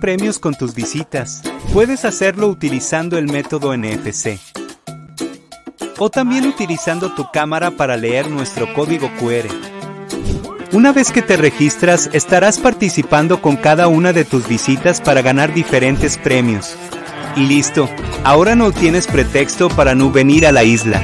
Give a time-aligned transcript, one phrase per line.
[0.00, 1.42] Premios con tus visitas.
[1.72, 4.38] Puedes hacerlo utilizando el método NFC.
[5.98, 9.48] O también utilizando tu cámara para leer nuestro código QR.
[10.72, 15.52] Una vez que te registras, estarás participando con cada una de tus visitas para ganar
[15.52, 16.76] diferentes premios.
[17.34, 17.88] Y listo,
[18.22, 21.02] ahora no tienes pretexto para no venir a la isla.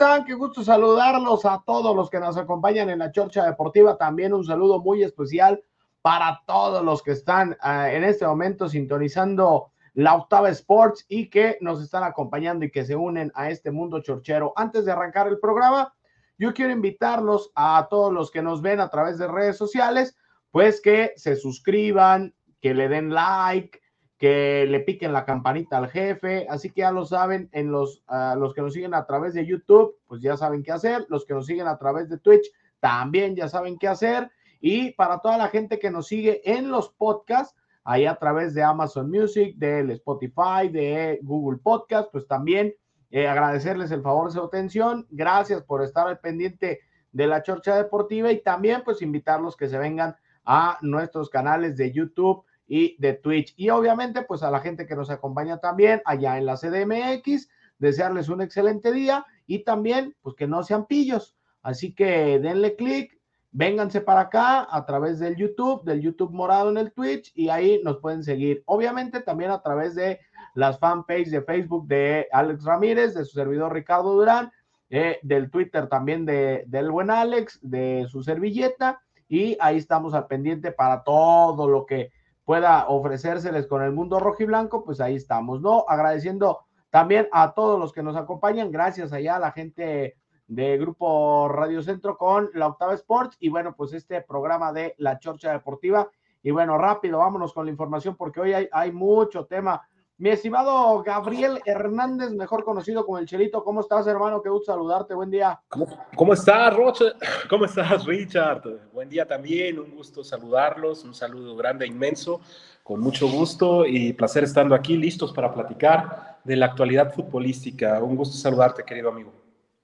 [0.00, 0.24] Están?
[0.24, 3.98] Qué gusto saludarlos a todos los que nos acompañan en la Chorcha Deportiva.
[3.98, 5.60] También un saludo muy especial
[6.02, 11.58] para todos los que están uh, en este momento sintonizando la Octava Sports y que
[11.60, 14.52] nos están acompañando y que se unen a este mundo chorchero.
[14.54, 15.92] Antes de arrancar el programa,
[16.38, 20.16] yo quiero invitarlos a todos los que nos ven a través de redes sociales,
[20.52, 23.80] pues que se suscriban, que le den like,
[24.18, 28.02] que le piquen la campanita al jefe, así que ya lo saben, en los,
[28.36, 31.34] los que nos siguen a través de YouTube, pues ya saben qué hacer, los que
[31.34, 34.28] nos siguen a través de Twitch, también ya saben qué hacer,
[34.60, 38.62] y para toda la gente que nos sigue en los podcasts, ahí a través de
[38.62, 42.74] Amazon Music, del Spotify, de Google Podcast, pues también
[43.10, 45.06] eh, agradecerles el favor de su atención.
[45.10, 46.80] Gracias por estar al pendiente
[47.12, 51.92] de la Chorcha Deportiva y también pues invitarlos que se vengan a nuestros canales de
[51.92, 53.54] YouTube y de Twitch.
[53.56, 57.48] Y obviamente pues a la gente que nos acompaña también allá en la CDMX,
[57.78, 61.34] desearles un excelente día y también pues que no sean pillos.
[61.62, 63.18] Así que denle clic,
[63.50, 67.80] vénganse para acá a través del YouTube, del YouTube morado en el Twitch y ahí
[67.82, 68.62] nos pueden seguir.
[68.66, 70.20] Obviamente también a través de
[70.54, 74.52] las fanpages de Facebook de Alex Ramírez, de su servidor Ricardo Durán,
[74.90, 80.26] eh, del Twitter también de, del buen Alex, de su servilleta y ahí estamos al
[80.26, 82.10] pendiente para todo lo que
[82.48, 85.84] pueda ofrecérseles con el mundo rojo y blanco, pues ahí estamos, ¿no?
[85.86, 90.16] Agradeciendo también a todos los que nos acompañan, gracias allá a la gente
[90.46, 95.18] de Grupo Radio Centro con la Octava Sports y bueno, pues este programa de La
[95.18, 96.10] Chorcha Deportiva.
[96.42, 99.86] Y bueno, rápido, vámonos con la información porque hoy hay, hay mucho tema.
[100.20, 104.42] Mi estimado Gabriel Hernández, mejor conocido como el Chelito, ¿cómo estás, hermano?
[104.42, 105.60] Qué gusto saludarte, buen día.
[105.68, 105.86] ¿Cómo,
[106.16, 107.04] cómo estás, Rocha?
[107.48, 108.62] ¿Cómo estás, Richard?
[108.92, 112.40] Buen día también, un gusto saludarlos, un saludo grande, inmenso,
[112.82, 118.02] con mucho gusto y placer estando aquí, listos para platicar de la actualidad futbolística.
[118.02, 119.32] Un gusto saludarte, querido amigo.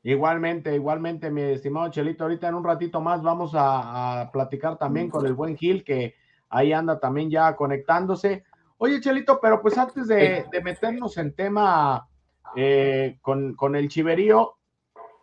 [0.03, 2.25] Igualmente, igualmente, mi estimado Chelito.
[2.25, 6.16] Ahorita en un ratito más vamos a, a, platicar también con el buen Gil, que
[6.49, 8.43] ahí anda también ya conectándose.
[8.84, 12.06] Oye, Chelito, pero pues antes de, de meternos en tema
[12.55, 14.59] eh, con, con, el chiverío,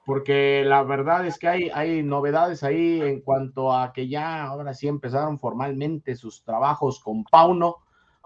[0.04, 4.74] porque la verdad es que hay, hay novedades ahí en cuanto a que ya ahora
[4.74, 7.76] sí empezaron formalmente sus trabajos con Pauno.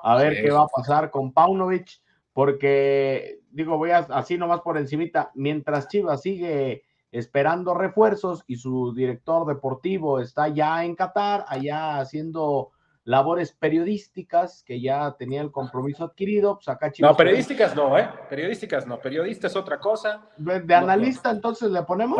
[0.01, 0.43] A ver sí.
[0.43, 5.89] qué va a pasar con Paunovic, porque digo, voy a, así nomás por encimita, mientras
[5.89, 12.71] Chivas sigue esperando refuerzos y su director deportivo está ya en Qatar, allá haciendo
[13.05, 17.11] labores periodísticas, que ya tenía el compromiso adquirido, pues acá Chivas...
[17.11, 18.09] No, periodísticas no, ¿eh?
[18.29, 20.27] Periodísticas no, periodista es otra cosa.
[20.35, 21.37] De, de analista no, no.
[21.37, 22.19] entonces le ponemos...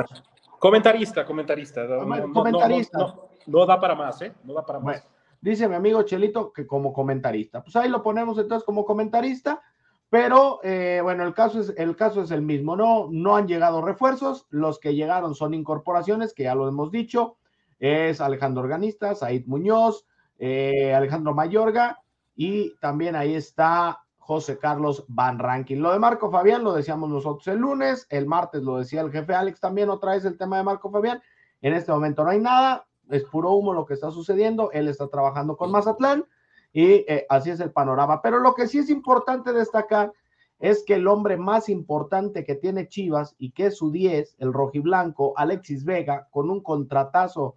[0.59, 1.83] Comentarista, comentarista.
[1.83, 3.15] No, comentarista.
[3.47, 4.33] No, da para más, ¿eh?
[4.43, 4.85] No da para más.
[4.85, 5.01] Bueno,
[5.41, 7.61] dice mi amigo Chelito que como comentarista.
[7.61, 9.61] Pues ahí lo ponemos entonces como comentarista
[10.09, 13.09] pero eh, bueno, el caso, es, el caso es el mismo, ¿no?
[13.11, 17.37] No han llegado refuerzos, los que llegaron son incorporaciones, que ya lo hemos dicho,
[17.79, 20.05] es Alejandro Organista, Said Muñoz,
[20.37, 21.99] eh, Alejandro Mayorga
[22.35, 25.81] y también ahí está José Carlos Van Rankin.
[25.81, 29.33] Lo de Marco Fabián lo decíamos nosotros el lunes, el martes lo decía el jefe
[29.33, 31.21] Alex también otra vez el tema de Marco Fabián.
[31.61, 35.07] En este momento no hay nada, es puro humo lo que está sucediendo, él está
[35.07, 36.25] trabajando con Mazatlán
[36.73, 38.21] y eh, así es el panorama.
[38.21, 40.11] Pero lo que sí es importante destacar
[40.59, 44.53] es que el hombre más importante que tiene Chivas y que es su 10, el
[44.53, 47.55] rojiblanco, Alexis Vega, con un contratazo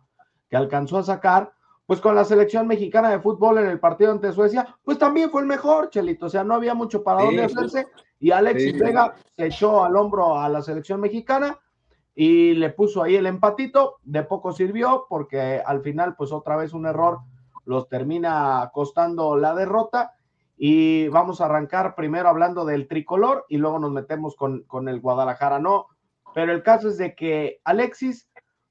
[0.48, 1.52] que alcanzó a sacar,
[1.88, 5.40] pues con la selección mexicana de fútbol en el partido ante Suecia, pues también fue
[5.40, 7.86] el mejor, Chelito, o sea, no había mucho para dónde hacerse.
[8.20, 11.58] Y Alexis sí, Vega se echó al hombro a la selección mexicana
[12.14, 16.74] y le puso ahí el empatito, de poco sirvió porque al final pues otra vez
[16.74, 17.20] un error
[17.64, 20.12] los termina costando la derrota.
[20.58, 25.00] Y vamos a arrancar primero hablando del tricolor y luego nos metemos con, con el
[25.00, 25.86] Guadalajara, ¿no?
[26.34, 28.27] Pero el caso es de que Alexis,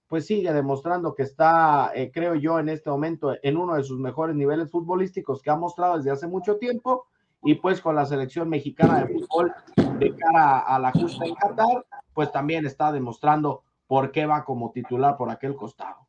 [0.07, 3.99] pues sigue demostrando que está, eh, creo yo, en este momento en uno de sus
[3.99, 7.07] mejores niveles futbolísticos que ha mostrado desde hace mucho tiempo
[7.43, 9.53] y pues con la selección mexicana de fútbol
[9.99, 14.71] de cara a la justa en Qatar, pues también está demostrando por qué va como
[14.71, 16.07] titular por aquel costado.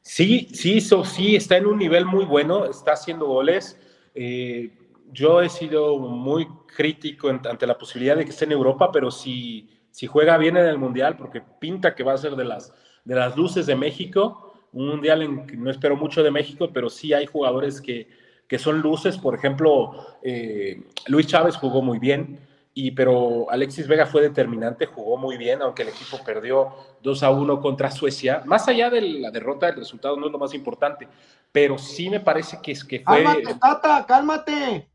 [0.00, 3.78] Sí, sí, sí, está en un nivel muy bueno, está haciendo goles.
[4.14, 4.72] Eh,
[5.12, 9.68] yo he sido muy crítico ante la posibilidad de que esté en Europa, pero si,
[9.90, 12.72] si juega bien en el Mundial, porque pinta que va a ser de las,
[13.08, 16.90] de las luces de México, un Mundial en que no espero mucho de México, pero
[16.90, 18.06] sí hay jugadores que,
[18.46, 22.38] que son luces, por ejemplo, eh, Luis Chávez jugó muy bien,
[22.74, 26.68] y, pero Alexis Vega fue determinante, jugó muy bien, aunque el equipo perdió
[27.02, 28.42] 2 a 1 contra Suecia.
[28.44, 31.08] Más allá de la derrota, el resultado no es lo más importante,
[31.50, 33.24] pero sí me parece que, es que fue...
[33.24, 34.88] Cálmate, Tata, cálmate.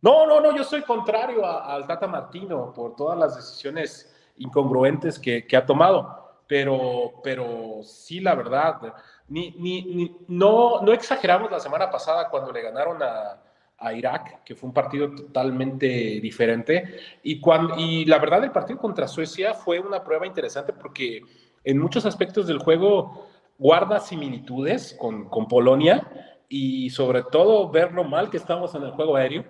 [0.00, 5.46] No, no, no, yo soy contrario al Tata Martino por todas las decisiones incongruentes que,
[5.46, 6.21] que ha tomado,
[6.52, 8.92] pero, pero sí, la verdad,
[9.28, 13.40] ni, ni, no, no exageramos la semana pasada cuando le ganaron a
[13.78, 15.86] a Irak, que fue un partido totalmente
[16.20, 17.00] diferente.
[17.22, 21.22] Y, cuando, y la verdad, el partido contra Suecia fue una prueba interesante porque
[21.64, 23.26] en muchos aspectos del juego
[23.58, 26.06] guarda similitudes con, con Polonia
[26.50, 29.46] y sobre todo ver lo mal que estamos en el juego aéreo,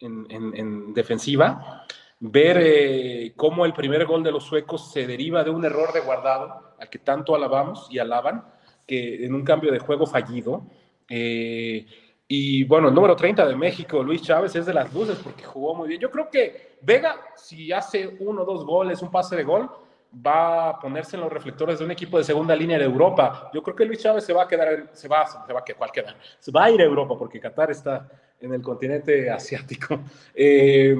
[0.00, 1.86] en, en, defensiva,
[2.20, 6.00] ver eh, cómo el primer gol de los suecos se deriva de un error de
[6.00, 8.44] guardado, al que tanto alabamos y alaban,
[8.86, 10.66] que en un cambio de juego fallido.
[11.08, 11.86] Eh,
[12.28, 15.74] y bueno, el número 30 de México, Luis Chávez, es de las luces porque jugó
[15.74, 16.00] muy bien.
[16.00, 19.70] Yo creo que Vega, si hace uno o dos goles, un pase de gol,
[20.14, 23.50] va a ponerse en los reflectores de un equipo de segunda línea de Europa.
[23.52, 26.16] Yo creo que Luis Chávez se va a quedar, se va, se va a quedar,
[26.38, 28.08] se va a ir a Europa porque Qatar está
[28.40, 30.00] en el continente asiático.
[30.34, 30.96] Eh,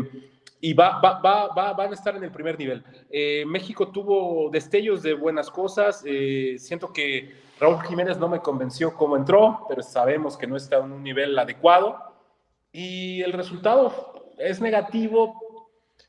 [0.67, 2.83] y va, va, va, van a estar en el primer nivel.
[3.09, 6.03] Eh, México tuvo destellos de buenas cosas.
[6.05, 10.79] Eh, siento que Raúl Jiménez no me convenció cómo entró, pero sabemos que no está
[10.79, 11.97] en un nivel adecuado.
[12.73, 15.41] Y el resultado es negativo.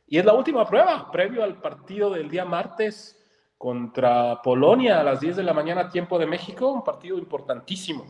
[0.07, 3.15] Y es la última prueba, previo al partido del día martes
[3.59, 8.05] contra Polonia a las 10 de la mañana, tiempo de México, un partido importantísimo.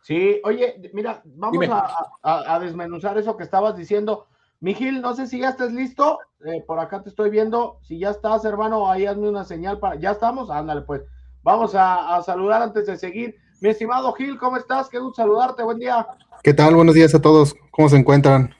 [0.00, 4.28] Sí, oye, mira, vamos a, a, desmenuzar eso que estabas diciendo.
[4.64, 6.20] Mijil, no sé si ya estás listo.
[6.46, 7.80] Eh, por acá te estoy viendo.
[7.82, 9.96] Si ya estás, hermano, ahí hazme una señal para.
[9.96, 10.48] ¿Ya estamos?
[10.48, 11.02] Ándale, pues.
[11.42, 13.36] Vamos a, saludar antes de seguir.
[13.60, 14.88] Mi estimado Gil, ¿cómo estás?
[14.88, 15.62] Qué gusto saludarte.
[15.62, 16.06] Buen día.
[16.42, 16.76] ¿Qué tal?
[16.76, 17.54] Buenos días a todos.
[17.72, 18.54] ¿Cómo se encuentran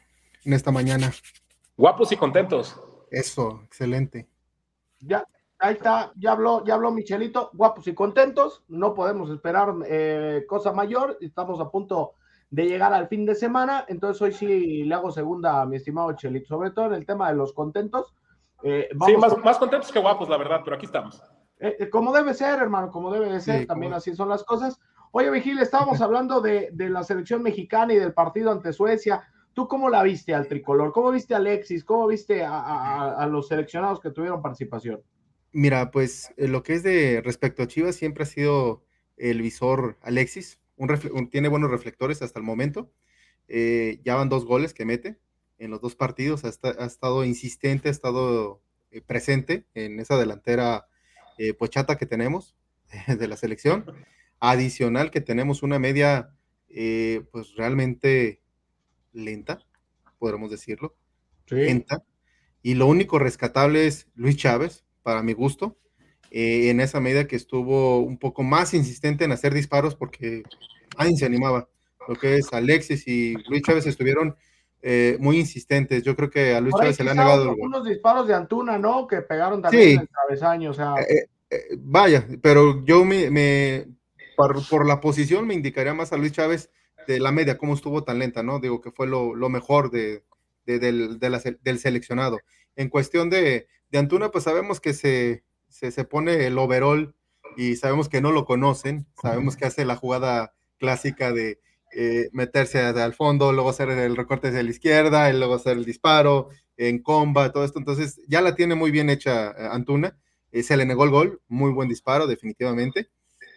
[0.44, 1.10] en esta mañana?
[1.74, 2.78] Guapos y contentos.
[3.10, 4.28] Eso, excelente.
[5.00, 5.26] Ya,
[5.58, 10.72] ahí está, ya habló, ya habló Michelito, guapos y contentos, no podemos esperar eh, cosa
[10.72, 12.12] mayor, estamos a punto
[12.54, 16.12] de llegar al fin de semana, entonces hoy sí le hago segunda a mi estimado
[16.12, 18.14] Chelito, sobre todo en el tema de los contentos.
[18.62, 21.20] Eh, sí, más, más, contentos que guapos, la verdad, pero aquí estamos.
[21.58, 24.78] Eh, eh, como debe ser, hermano, como debe de ser, también así son las cosas.
[25.10, 29.24] Oye, Vigil, estábamos hablando de, la selección mexicana y del partido ante Suecia.
[29.52, 30.92] ¿Tú cómo la viste al tricolor?
[30.92, 31.82] ¿Cómo viste a Alexis?
[31.84, 35.02] ¿Cómo viste a, los seleccionados que tuvieron participación?
[35.50, 38.84] Mira, pues lo que es de respecto a Chivas siempre ha sido
[39.16, 40.60] el visor Alexis,
[41.30, 42.92] tiene buenos reflectores hasta el momento.
[43.48, 45.18] Eh, ya van dos goles que mete
[45.58, 46.44] en los dos partidos.
[46.44, 50.86] Ha, estado insistente, ha estado eh, presente en esa delantera
[51.38, 52.56] eh, pochata que tenemos
[53.06, 53.84] de la selección.
[54.40, 56.34] Adicional que tenemos una media,
[57.30, 58.42] pues realmente
[59.12, 59.60] lenta,
[60.18, 60.96] podremos decirlo.
[61.46, 62.02] Lenta.
[62.62, 65.78] Y lo único rescatable es Luis Chávez, para mi gusto.
[66.36, 70.42] Eh, en esa medida que estuvo un poco más insistente en hacer disparos porque
[70.98, 71.68] nadie se animaba.
[72.08, 74.34] Lo que es Alexis y Luis Chávez estuvieron
[74.82, 76.02] eh, muy insistentes.
[76.02, 77.54] Yo creo que a Luis Chávez se le han negado.
[77.56, 79.06] Unos disparos de Antuna, ¿no?
[79.06, 80.70] Que pegaron también en el travesaño.
[80.72, 80.94] O sea...
[81.08, 81.28] Eh,
[81.78, 83.86] vaya, pero yo me,
[84.36, 86.68] por, la posición me indicaría más a Luis Chávez
[87.06, 88.58] de la media, cómo estuvo tan lenta, ¿no?
[88.58, 90.24] Digo que fue lo, mejor de,
[90.66, 92.40] del, del seleccionado.
[92.74, 97.14] En cuestión de, de Antuna, pues sabemos que se, se, pone el overall
[97.56, 101.60] y sabemos que no lo conocen, sabemos que hace la jugada clásica de
[101.92, 105.84] eh, meterse al fondo, luego hacer el recorte hacia la izquierda, y luego hacer el
[105.84, 107.78] disparo en comba, todo esto.
[107.78, 110.16] Entonces ya la tiene muy bien hecha eh, Antuna.
[110.52, 113.08] Eh, se le negó el gol, muy buen disparo, definitivamente.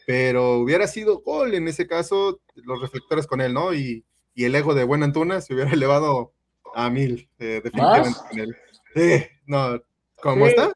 [0.06, 3.74] Pero hubiera sido gol en ese caso, los reflectores con él, ¿no?
[3.74, 4.04] Y,
[4.36, 6.34] el ego de buen Antuna se hubiera elevado
[6.76, 9.32] a mil, definitivamente.
[9.48, 9.82] no,
[10.22, 10.72] ¿cómo está?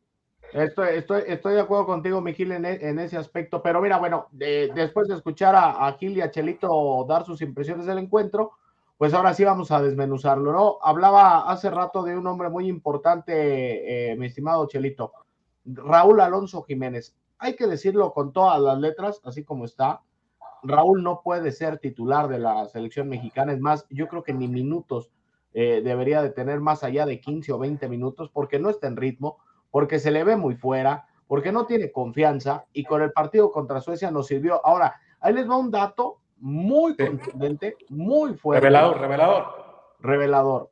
[0.53, 3.61] Estoy, estoy, estoy de acuerdo contigo, Miguel, en, en ese aspecto.
[3.61, 7.99] Pero mira, bueno, después de escuchar a, Gil y a Chelito dar sus impresiones del
[7.99, 8.51] encuentro,
[8.97, 10.77] pues ahora sí vamos a desmenuzarlo, ¿no?
[10.83, 15.13] Hablaba hace rato de un hombre muy importante, eh, mi estimado Chelito,
[15.65, 17.15] Raúl Alonso Jiménez.
[17.39, 20.01] Hay que decirlo con todas las letras, así como está.
[20.63, 23.53] Raúl no puede ser titular de la selección mexicana.
[23.53, 25.09] Es más, yo creo que ni minutos
[25.53, 28.97] eh, debería de tener más allá de 15 o 20 minutos porque no está en
[28.97, 29.37] ritmo
[29.71, 33.81] porque se le ve muy fuera, porque no tiene confianza y con el partido contra
[33.81, 34.63] Suecia nos sirvió.
[34.65, 38.61] Ahora, ahí les va un dato muy contundente, muy fuerte.
[38.61, 39.45] Revelador, revelador.
[39.99, 40.71] revelador.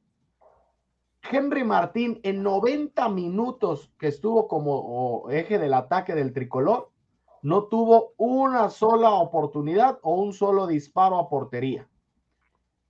[1.32, 6.92] Henry Martín en 90 minutos que estuvo como eje del ataque del tricolor,
[7.42, 11.88] no tuvo una sola oportunidad o un solo disparo a portería.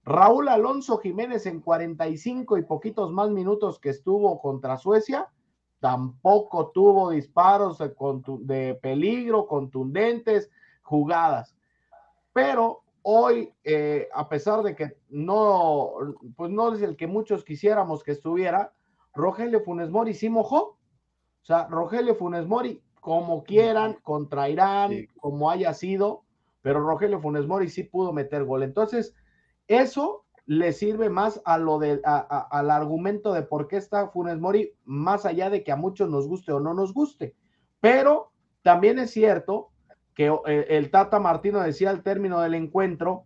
[0.04, 5.30] Raúl Alonso Jiménez en 45 y poquitos más minutos que estuvo contra Suecia,
[5.80, 10.50] tampoco tuvo disparos de, peligro, contundentes,
[10.82, 11.56] jugadas.
[12.34, 15.94] Pero hoy, eh, a pesar de que no,
[16.36, 18.74] pues no es el que muchos quisiéramos que estuviera,
[19.14, 20.78] Rogelio Funes Mori sí mojó.
[21.42, 26.24] O sea, Rogelio Funes Mori, como quieran, contra Irán, como haya sido,
[26.62, 28.64] pero Rogelio Funes Mori sí pudo meter gol.
[28.64, 29.16] Entonces,
[29.68, 34.74] eso le sirve más a lo del al argumento de por qué está Funes Mori,
[34.84, 37.36] más allá de que a muchos nos guste o no nos guste.
[37.82, 38.32] Pero
[38.64, 39.70] también es cierto
[40.16, 43.26] que eh, el Tata Martino decía al término del encuentro,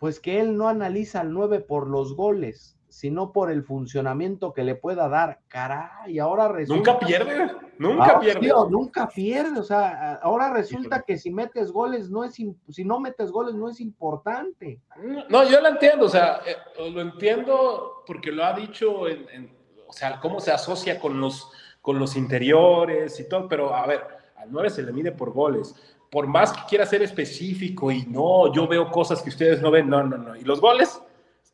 [0.00, 4.64] pues que él no analiza al 9 por los goles, sino por el funcionamiento que
[4.64, 5.38] le pueda dar.
[5.48, 6.92] Caray, ahora resulta.
[6.92, 8.52] Nunca pierde, nunca ah, pierde.
[8.68, 13.30] nunca pierde, o sea, ahora resulta que si metes goles no es, si no metes
[13.30, 14.80] goles no es importante.
[15.28, 16.56] No, yo lo entiendo, o sea, eh,
[16.90, 19.50] lo entiendo porque lo ha dicho en,
[19.86, 21.48] o sea, cómo se asocia con los,
[21.80, 24.00] con los interiores y todo, pero a ver,
[24.36, 25.74] al 9 se le mide por goles.
[26.10, 29.88] Por más que quiera ser específico y no, yo veo cosas que ustedes no ven,
[29.88, 30.34] no, no, no.
[30.34, 31.00] ¿Y los goles?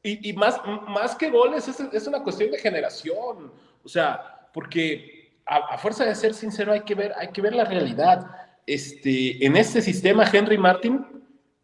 [0.09, 3.53] Y, más, más que goles, es, es, una cuestión de generación.
[3.83, 7.65] O sea, porque a, fuerza de ser sincero hay que ver, hay que ver la
[7.65, 8.25] realidad.
[8.67, 11.05] Este, en este sistema, Henry Martin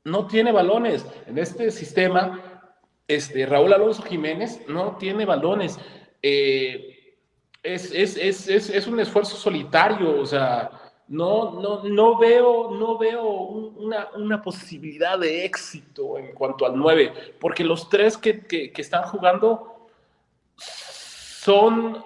[0.05, 1.07] no tiene balones.
[1.27, 2.65] En este sistema,
[3.07, 5.79] este, Raúl Alonso Jiménez no tiene balones.
[6.21, 7.17] Eh,
[7.63, 10.69] es, es, es, es, un esfuerzo solitario, o sea,
[11.13, 17.35] no, no, no veo, no veo una, una, posibilidad de éxito en cuanto al 9,
[17.39, 19.89] porque los tres que, que, están jugando
[20.57, 22.03] son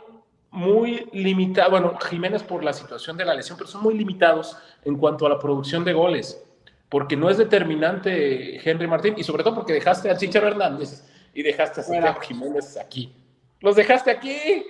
[0.51, 4.97] muy limitados, bueno, Jiménez por la situación de la lesión, pero son muy limitados en
[4.97, 6.45] cuanto a la producción de goles,
[6.89, 11.45] porque no es determinante Henry Martín, y sobre todo porque dejaste a Chicharo Hernández y
[11.45, 13.13] dejaste a Santiago Jiménez aquí.
[13.61, 14.67] Los dejaste aquí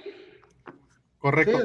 [1.19, 1.59] Correcto.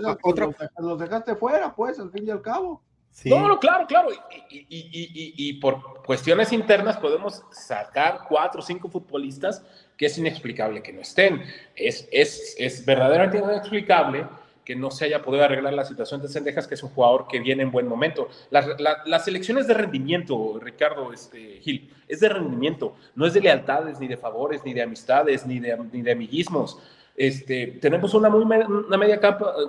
[0.80, 2.82] Los, dejaste fuera, pues, al fin y al cabo.
[3.26, 4.10] No, claro, claro.
[4.50, 9.64] Y, por cuestiones internas podemos sacar cuatro o cinco futbolistas
[9.98, 11.44] que es inexplicable que no estén.
[11.76, 14.26] Es, es, es verdaderamente inexplicable
[14.64, 17.40] que no se haya podido arreglar la situación de Sendejas, que es un jugador que
[17.40, 18.30] viene en buen momento.
[18.50, 23.42] Las, la, selección es de rendimiento, Ricardo este, Gil, es de rendimiento, no es de
[23.42, 26.80] lealtades, ni de favores, ni de amistades, ni de, ni de amiguismos.
[27.22, 29.20] Este, tenemos una, muy, una, media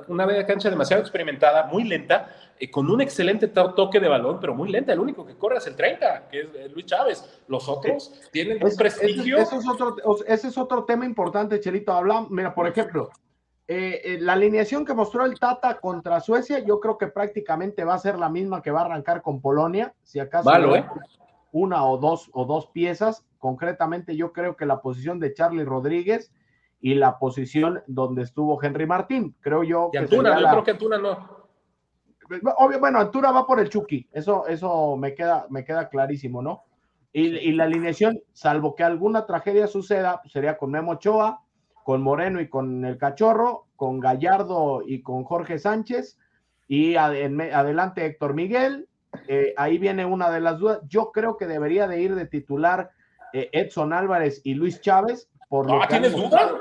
[0.09, 4.55] una media cancha demasiado experimentada, muy lenta, eh, con un excelente toque de balón, pero
[4.55, 4.95] muy lenta.
[4.95, 7.43] El único que corre es el 30, que es eh, Luis Chávez.
[7.49, 9.37] Los otros tienen un prestigio.
[9.37, 11.93] Ese, es otro, ese es otro tema importante, Chelito.
[11.93, 13.11] Hablamos, mira, por ejemplo,
[13.69, 17.99] eh, la alineación que mostró el Tata contra Suecia, yo creo que prácticamente va a
[17.99, 20.51] ser la misma que va a arrancar con Polonia, si acaso
[21.51, 23.27] una o dos o dos piezas.
[23.37, 26.33] Concretamente, yo creo que la posición de Charlie Rodríguez
[26.83, 29.37] y la posición donde estuvo Henry Martín.
[29.41, 29.91] Creo yo.
[29.93, 31.43] Y Antuna, yo creo que Antuna no.
[32.59, 36.65] Obvio, bueno, Antuna va por el Chucky, eso, eso me, queda, me queda clarísimo, ¿no?
[37.13, 41.43] Y, la alineación, salvo que alguna tragedia suceda, sería con Memo Ochoa,
[41.85, 46.19] con Moreno y con el Cachorro, con Gallardo y con Jorge Sánchez,
[46.69, 48.89] y adelante Héctor Miguel.
[49.29, 50.81] Eh, ahí viene una de las dudas.
[50.89, 52.93] Yo creo que debería de ir de titular
[53.35, 56.53] eh, Edson Álvarez y Luis Chávez, ah, ¿tienes duda?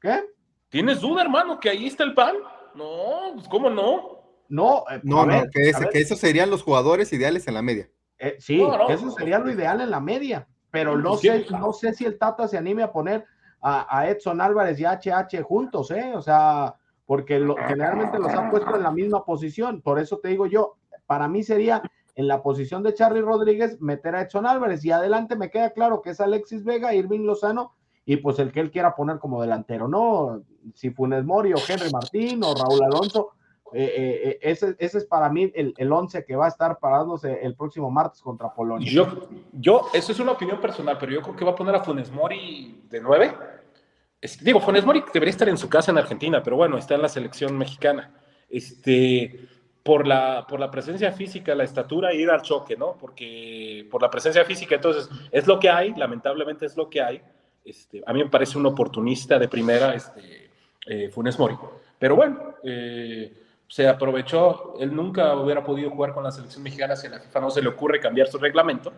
[0.00, 0.24] ¿Qué?
[0.68, 2.36] ¿Tienes duda, hermano, que ahí está el pan?
[2.74, 4.18] No, pues ¿cómo no?
[4.48, 7.88] No, eh, no, no, que, esos serían los jugadores ideales en la media.
[8.18, 11.92] Eh, sí, eso sería lo ideal en la media, pero no pues sé, no sé
[11.94, 13.24] si el Tata se anime a poner
[13.60, 16.12] a, Edson Álvarez y HH juntos, ¿eh?
[16.14, 16.74] O sea,
[17.04, 17.34] porque
[17.66, 20.76] generalmente los han puesto en la misma posición, por eso te digo yo,
[21.06, 21.82] para mí sería
[22.14, 26.02] en la posición de Charlie Rodríguez meter a Edson Álvarez y adelante me queda claro
[26.02, 27.74] que es Alexis Vega, Irving Lozano
[28.08, 30.42] y pues el que él quiera poner como delantero, ¿no?
[30.72, 33.32] Si Funes Mori o Henry Martín o Raúl Alonso,
[33.74, 36.78] eh, eh, eh, ese, ese, es para mí el, el once que va a estar
[36.78, 38.90] parándose el próximo martes contra Polonia.
[38.90, 41.84] Yo, yo, eso es una opinión personal, pero yo creo que va a poner a
[41.84, 43.30] Funes Mori de nueve.
[44.40, 47.10] digo, Funes Mori debería estar en su casa en Argentina, pero bueno, está en la
[47.10, 48.14] selección mexicana.
[48.48, 49.38] Este,
[49.82, 52.96] por la, por la presencia física, la estatura, ir al choque, ¿no?
[52.98, 57.22] Porque por la presencia física, entonces, es lo que hay, lamentablemente es lo que hay.
[57.68, 60.50] Este, a mí me parece un oportunista de primera, este,
[60.86, 61.56] eh, Funes Mori.
[61.98, 67.06] Pero bueno, eh, se aprovechó, él nunca hubiera podido jugar con la selección mexicana si
[67.06, 68.92] a la FIFA no se le ocurre cambiar su reglamento,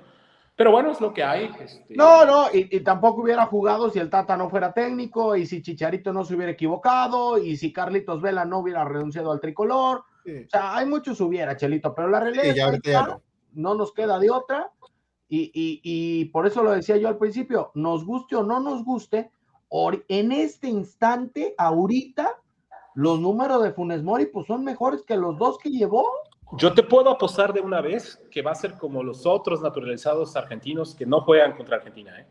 [0.54, 1.50] Pero bueno, es lo que hay.
[1.60, 1.96] Este...
[1.96, 6.12] No, no, y, tampoco hubiera jugado si el Tata no fuera técnico, y si Chicharito
[6.12, 10.04] no se hubiera equivocado, y si Carlitos Vela no hubiera renunciado al tricolor.
[10.24, 12.96] O sea, hay muchos hubiera, Chelito, pero la realidad es que
[13.54, 13.74] no.
[13.74, 14.70] nos queda de otra.
[15.32, 19.30] Y, y, por eso lo decía yo al principio, nos guste o no nos guste,
[20.08, 22.36] en este instante, ahorita,
[22.94, 26.04] los números de Funes Mori pues son mejores que los dos que llevó.
[26.54, 30.34] Yo te puedo apostar de una vez que va a ser como los otros naturalizados
[30.34, 32.26] argentinos que no juegan contra Argentina, ¿eh?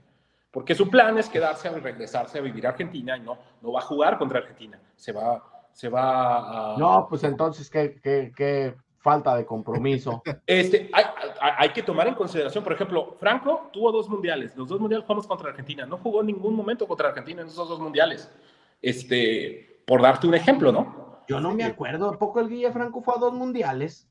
[0.51, 3.79] Porque su plan es quedarse y regresarse a vivir a Argentina y no, no va
[3.79, 4.81] a jugar contra Argentina.
[4.97, 5.41] Se va,
[5.71, 6.77] se va a...
[6.77, 10.21] No, pues entonces, ¿qué, qué, qué falta de compromiso?
[10.45, 11.05] Este, hay,
[11.57, 14.55] hay, que tomar en consideración, por ejemplo, Franco tuvo dos mundiales.
[14.55, 15.85] Los dos mundiales jugamos contra Argentina.
[15.85, 18.29] No jugó en ningún momento contra Argentina en esos dos mundiales.
[18.81, 21.23] Este, por darte un ejemplo, ¿no?
[21.27, 24.09] Yo no me acuerdo, ¿a poco el Guille Franco fue a dos mundiales?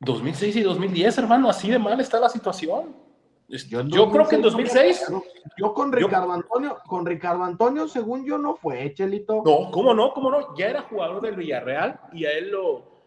[0.00, 2.94] 2006 y 2010, hermano, así de mal está la situación.
[3.48, 5.06] Yo, creo que en 2006.
[5.56, 9.42] yo con Ricardo Antonio, con Ricardo Antonio, según yo, no fue, Chelito.
[9.44, 10.12] No, ¿cómo no?
[10.12, 10.54] ¿Cómo no?
[10.54, 12.97] Ya era jugador del Villarreal y a él lo,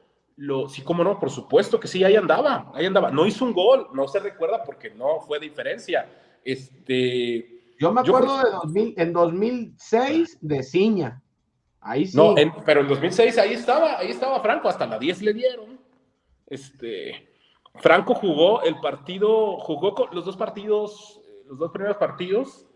[0.42, 0.68] lo.
[0.68, 1.20] Sí, ¿cómo no?
[1.20, 3.12] Por supuesto que sí, ahí andaba, ahí andaba.
[3.12, 6.10] No hizo un gol, no se recuerda porque no fue diferencia.
[6.44, 7.76] Este.
[7.80, 11.22] Yo me acuerdo de 2000, en 2006 de Ciña.
[11.80, 12.18] Ahí sí.
[12.18, 15.80] No, pero en 2006 ahí estaba, ahí estaba Franco, hasta la 10 le dieron.
[16.46, 17.28] Este,
[17.76, 22.68] Franco jugó el partido, jugó con los dos partidos, eh, los dos primeros partidos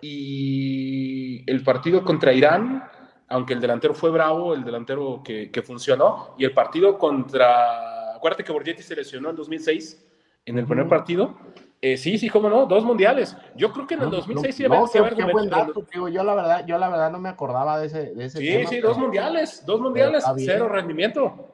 [0.00, 2.88] y el partido contra Irán,
[3.28, 8.52] aunque el delantero fue bravo, el delantero que, funcionó, y el partido contra, acuérdate que
[8.52, 10.04] Borgetti se lesionó en 2006
[10.46, 11.36] en el primer partido,
[11.80, 13.36] eh, sí, sí, cómo no, dos mundiales.
[13.54, 16.78] Yo creo que en el 2006 sí no, qué, buen dato, yo la verdad, yo
[16.78, 20.24] la verdad no me acordaba de ese, de ese Sí, sí, dos mundiales, dos mundiales,
[20.36, 21.52] cero rendimiento.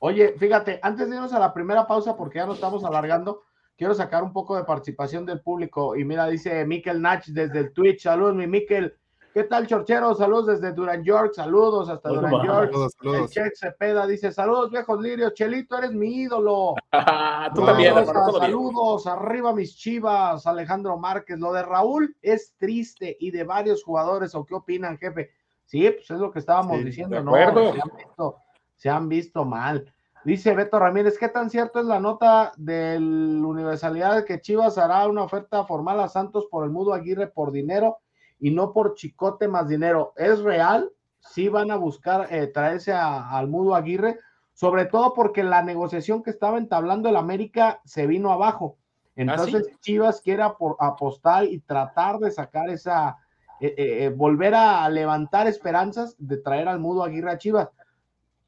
[0.00, 3.42] Oye, fíjate, antes de irnos a la primera pausa, porque ya nos estamos alargando,
[3.76, 5.96] quiero sacar un poco de participación del público.
[5.96, 8.02] Y mira, dice Mikel Nach desde el Twitch.
[8.02, 8.96] Saludos, mi Mikel.
[9.32, 10.14] ¿Qué tal, Chorchero?
[10.14, 11.32] Saludos desde Duran York.
[11.34, 12.72] Saludos hasta Duran York.
[12.98, 15.32] Saludos, El Cepeda dice: Saludos, viejos lirios.
[15.32, 16.74] Chelito, eres mi ídolo.
[17.54, 20.46] Tú también, Saludos, arriba mis chivas.
[20.46, 21.38] Alejandro Márquez.
[21.38, 24.34] Lo de Raúl es triste y de varios jugadores.
[24.34, 25.30] ¿O qué opinan, jefe?
[25.64, 28.36] Sí, pues es lo que estábamos diciendo, ¿no?
[28.76, 29.90] se han visto mal.
[30.24, 34.76] Dice Beto Ramírez, ¿qué tan cierto es la nota de la Universalidad de que Chivas
[34.76, 37.98] hará una oferta formal a Santos por el Mudo Aguirre por dinero
[38.42, 40.12] y no por chicote más dinero?
[40.16, 40.90] ¿Es real?
[41.20, 44.18] Sí van a buscar eh, traerse al Mudo Aguirre,
[44.52, 48.76] sobre todo porque la negociación que estaba entablando el América se vino abajo.
[48.76, 53.16] ¿Ah, Entonces Chivas quiere apostar y tratar de sacar esa,
[53.60, 57.70] eh, eh, volver a levantar esperanzas de traer al Mudo Aguirre a Chivas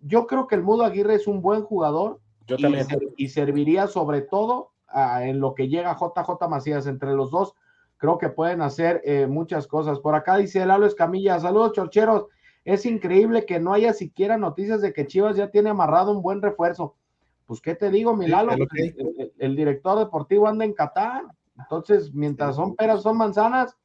[0.05, 2.57] yo creo que el Mudo Aguirre es un buen jugador yo.
[3.17, 7.55] Y, serviría sobre todo en lo que llega JJ Macías entre los dos.
[7.97, 10.01] Creo que pueden hacer eh, muchas cosas.
[10.01, 12.27] Por acá dice Lalo Escamilla, saludos chorcheros.
[12.65, 16.41] Es increíble que no haya siquiera noticias de que Chivas ya tiene amarrado un buen
[16.43, 16.95] refuerzo.
[17.47, 18.53] Pues, ¿qué te digo, mi Lalo?
[19.39, 21.25] el, director deportivo anda en Qatar.
[21.59, 23.77] Entonces, mientras son peras, son manzanas,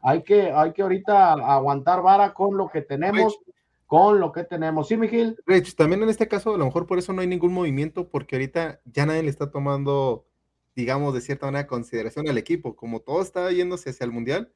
[0.00, 3.38] hay que, hay que ahorita aguantar vara con lo que tenemos
[3.90, 4.86] con lo que tenemos.
[4.86, 5.36] Sí, Miguel.
[5.46, 8.36] Rich, también en este caso, a lo mejor por eso no hay ningún movimiento, porque
[8.36, 10.26] ahorita ya nadie le está tomando,
[10.74, 12.76] digamos, de cierta manera consideración al equipo.
[12.76, 14.52] Como todo está yéndose hacia el Mundial,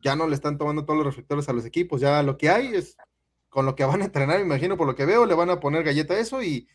[0.00, 2.00] ya no le están tomando todos los reflectores a los equipos.
[2.00, 2.96] Ya lo que hay es
[3.48, 5.60] con lo que van a entrenar, me imagino, por lo que veo, le van a
[5.60, 6.68] poner galleta a eso y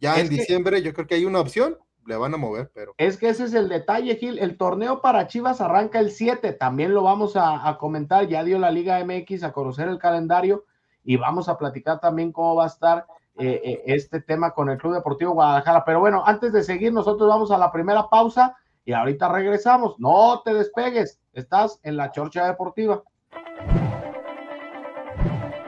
[0.00, 2.94] ya en diciembre yo creo que hay una opción, le van a mover, pero.
[2.98, 4.38] Es que ese es el detalle, Gil.
[4.38, 8.26] El torneo para Chivas arranca el 7, también lo vamos a, a comentar.
[8.28, 10.64] Ya dio la Liga MX a conocer el calendario
[11.02, 14.78] y vamos a platicar también cómo va a estar eh, eh, este tema con el
[14.78, 15.84] Club Deportivo Guadalajara.
[15.84, 19.98] Pero bueno, antes de seguir, nosotros vamos a la primera pausa y ahorita regresamos.
[19.98, 23.02] No te despegues, estás en la Chorcha Deportiva.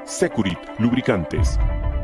[0.04, 1.58] Securit Lubricantes.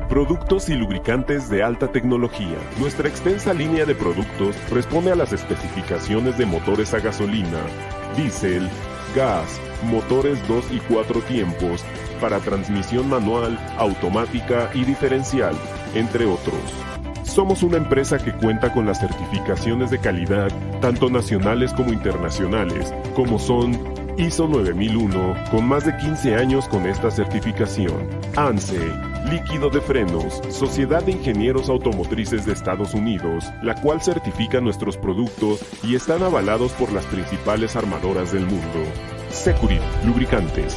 [0.09, 2.59] Productos y lubricantes de alta tecnología.
[2.79, 7.61] Nuestra extensa línea de productos responde a las especificaciones de motores a gasolina,
[8.17, 8.69] diésel,
[9.15, 11.85] gas, motores 2 y 4 tiempos
[12.23, 15.57] para transmisión manual, automática y diferencial,
[15.93, 16.55] entre otros.
[17.25, 20.49] Somos una empresa que cuenta con las certificaciones de calidad,
[20.81, 23.73] tanto nacionales como internacionales, como son
[24.19, 28.79] ISO 9001, con más de 15 años con esta certificación, ANSE,
[29.29, 35.65] Líquido de Frenos, Sociedad de Ingenieros Automotrices de Estados Unidos, la cual certifica nuestros productos
[35.83, 38.85] y están avalados por las principales armadoras del mundo.
[39.31, 40.77] Securit Lubricantes,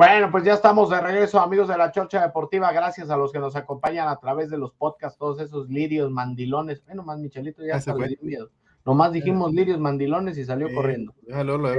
[0.00, 2.72] Bueno, pues ya estamos de regreso, amigos de la Chorcha Deportiva.
[2.72, 6.82] Gracias a los que nos acompañan a través de los podcasts, todos esos lirios, mandilones.
[6.86, 8.48] Bueno, más Michelito ya se dio miedo.
[8.86, 11.12] Nomás dijimos lirios, mandilones y salió corriendo.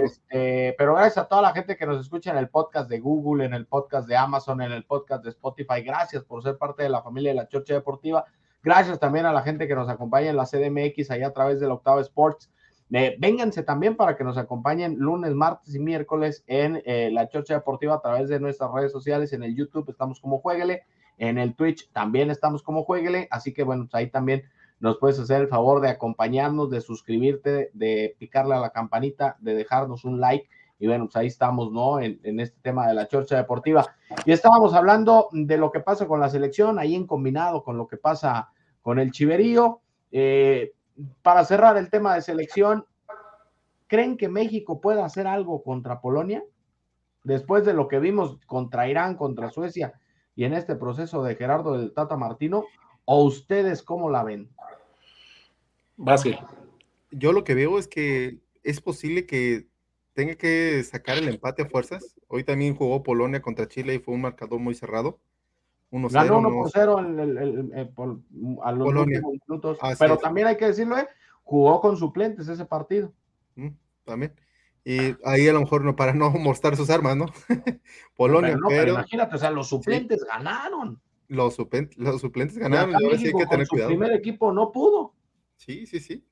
[0.03, 3.43] Este, pero gracias a toda la gente que nos escucha en el podcast de Google,
[3.43, 5.81] en el podcast de Amazon, en el podcast de Spotify.
[5.83, 8.25] Gracias por ser parte de la familia de la Chorcha Deportiva.
[8.61, 11.71] Gracias también a la gente que nos acompaña en la CDMX, allá a través del
[11.71, 12.51] Octavo Sports.
[12.93, 17.53] Eh, vénganse también para que nos acompañen lunes, martes y miércoles en eh, la Chorcha
[17.53, 19.31] Deportiva a través de nuestras redes sociales.
[19.31, 20.83] En el YouTube estamos como Jueguele,
[21.17, 23.27] en el Twitch también estamos como Jueguele.
[23.31, 24.43] Así que bueno, pues ahí también
[24.81, 29.53] nos puedes hacer el favor de acompañarnos, de suscribirte, de picarle a la campanita, de
[29.53, 30.49] dejarnos un like.
[30.79, 31.99] Y bueno, pues ahí estamos, ¿no?
[32.01, 33.85] En, este tema de la chorcha deportiva.
[34.25, 37.87] Y estábamos hablando de lo que pasa con la selección, ahí en combinado con lo
[37.87, 38.49] que pasa
[38.81, 39.79] con el chiverío.
[40.11, 40.73] Eh,
[41.21, 42.85] para cerrar el tema de selección,
[43.87, 46.43] ¿creen que México pueda hacer algo contra Polonia?
[47.23, 49.93] Después de lo que vimos contra Irán, contra Suecia
[50.35, 52.65] y en este proceso de Gerardo del Tata Martino,
[53.05, 54.49] ¿o ustedes cómo la ven?
[55.97, 56.47] Básico.
[57.11, 59.67] Yo lo que veo es que es posible que
[60.13, 62.15] tenga que sacar el empate a fuerzas.
[62.27, 65.19] Hoy también jugó Polonia contra Chile y fue un marcador muy cerrado.
[65.91, 68.19] 1 Ganó 1 por 0 en el, el, el, por,
[68.63, 69.19] a los Polonia.
[69.19, 69.77] últimos minutos.
[69.99, 71.07] Pero también hay que decirlo, ¿eh?
[71.43, 73.13] jugó con suplentes ese partido.
[73.55, 73.69] Mm,
[74.05, 74.33] también.
[74.83, 77.25] Y ahí a lo mejor no para no mostrar sus armas, ¿no?
[78.15, 80.27] Polonia, pero, no, pero, pero, imagínate, o sea, los suplentes sí.
[80.27, 81.01] ganaron.
[81.27, 83.89] Los, suplentes, los suplentes ganaron, ahora sí hay que tener su cuidado.
[83.89, 85.13] primer equipo no pudo.
[85.55, 86.25] Sí, sí, sí.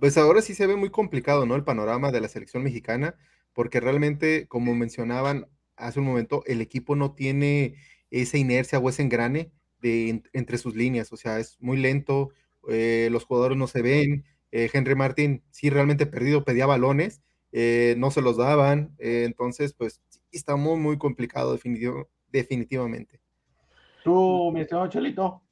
[0.00, 1.54] Pues ahora sí se ve muy complicado, ¿no?
[1.54, 3.14] El panorama de la selección mexicana,
[3.52, 7.74] porque realmente, como mencionaban hace un momento, el equipo no tiene
[8.20, 12.30] esa inercia o ese engrane de, en, entre sus líneas, o sea, es muy lento,
[12.68, 17.22] eh, los jugadores no se ven, eh, Henry Martin sí realmente perdido, pedía balones,
[17.52, 23.20] eh, no se los daban, eh, entonces pues está muy, muy complicado definitivo, definitivamente.
[24.02, 25.42] Tú, mi estimado Chelito.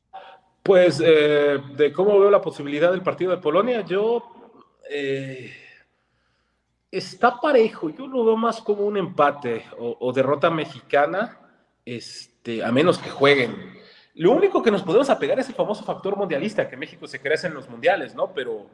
[0.62, 4.22] Pues eh, de cómo veo la posibilidad del partido de Polonia, yo
[4.90, 5.50] eh,
[6.90, 11.38] está parejo, yo lo veo más como un empate o, o, derrota mexicana,
[11.84, 12.29] este,
[12.64, 13.80] a menos que jueguen.
[14.14, 17.46] Lo único que nos podemos apegar es el famoso factor mundialista, que México se crece
[17.46, 18.32] en los mundiales, ¿no?
[18.32, 18.66] Pero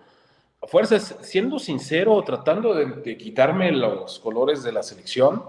[0.62, 5.44] a fuerzas, siendo sincero, tratando de, quitarme los colores de la selección,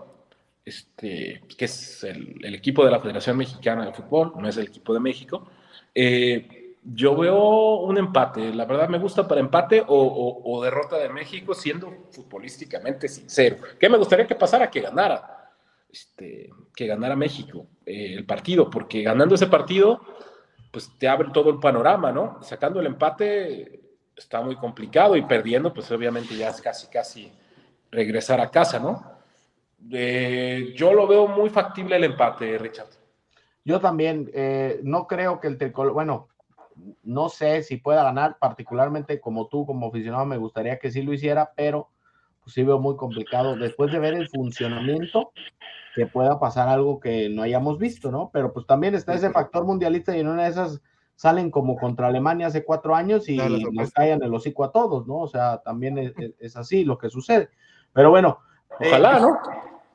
[0.65, 4.93] este, que es el, equipo de la Federación Mexicana de Fútbol, no es el equipo
[4.93, 5.47] de México.
[5.95, 10.97] Eh, yo veo un empate, la verdad me gusta para empate o, o, o, derrota
[10.97, 13.58] de México, siendo futbolísticamente sincero.
[13.80, 14.69] ¿Qué me gustaría que pasara?
[14.69, 15.37] Que ganara,
[15.89, 20.02] este, que ganara México eh, el partido, porque ganando ese partido,
[20.71, 22.41] pues te abre todo el panorama, ¿no?
[22.41, 23.82] Sacando el empate
[24.15, 27.32] está muy complicado y perdiendo, pues obviamente ya es casi, casi
[27.91, 29.17] regresar a casa, ¿no?
[30.76, 32.88] Yo lo veo muy factible el empate, Richard.
[33.63, 36.30] Yo también eh, no creo que el tricolor, bueno,
[37.04, 41.13] no sé si pueda ganar, particularmente como tú, como aficionado, me gustaría que sí lo
[41.13, 41.89] hiciera, pero
[42.47, 45.31] sí veo muy complicado después de ver el funcionamiento
[45.95, 48.29] que pueda pasar algo que no hayamos visto, ¿no?
[48.31, 50.81] Pero pues también está ese factor mundialista y en una de esas
[51.15, 55.15] salen como contra Alemania hace cuatro años y nos callan el hocico a todos, ¿no?
[55.15, 57.49] O sea, también es, es así lo que sucede.
[57.93, 58.39] Pero bueno.
[58.79, 59.39] Ojalá, eh, ¿no?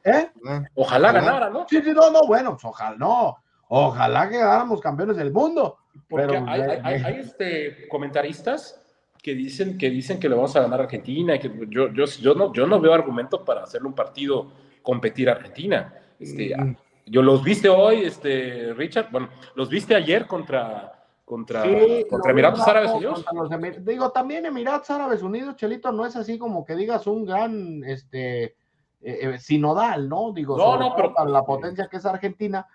[0.05, 0.31] ¿Eh?
[0.43, 1.67] Ojalá, ojalá ganara, ¿no?
[1.69, 3.37] Sí, sí, no, no, bueno, pues ojalá, no.
[3.69, 5.79] Ojalá que ganáramos campeones del mundo.
[6.09, 8.82] Porque pero, hay, hay, hay, hay, este, comentaristas
[9.23, 11.39] que dicen que dicen que le vamos a ganar a Argentina.
[11.39, 14.51] Que yo, yo, yo, no, yo no veo argumento para hacerle un partido
[14.83, 15.95] competir a Argentina.
[16.19, 16.77] Este, mm.
[17.07, 19.11] Yo los viste hoy, este, Richard.
[19.13, 23.25] Bueno, los viste ayer contra, contra, sí, contra Emiratos Árabes Unidos.
[23.33, 27.85] Los, digo, también Emiratos Árabes Unidos, Chelito, no es así como que digas un gran
[27.85, 28.57] este,
[29.01, 30.33] eh, sinodal, ¿no?
[30.33, 32.67] Digo, no, no, pero, la potencia que es Argentina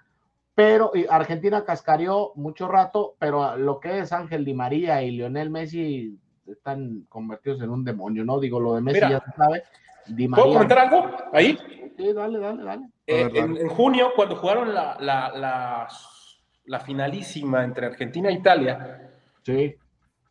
[0.55, 6.17] pero Argentina cascarió mucho rato, pero lo que es Ángel Di María y Lionel Messi
[6.51, 8.39] están convertidos en un demonio, ¿no?
[8.39, 9.63] Digo, lo de Messi Mira, ya se sabe.
[10.07, 11.57] Di María, ¿Puedo comentar algo ahí?
[11.97, 12.89] Sí, dale, dale, dale.
[13.05, 15.87] Eh, en, en, junio, cuando jugaron la, la, la,
[16.65, 19.11] la, finalísima entre Argentina e Italia,
[19.43, 19.75] sí.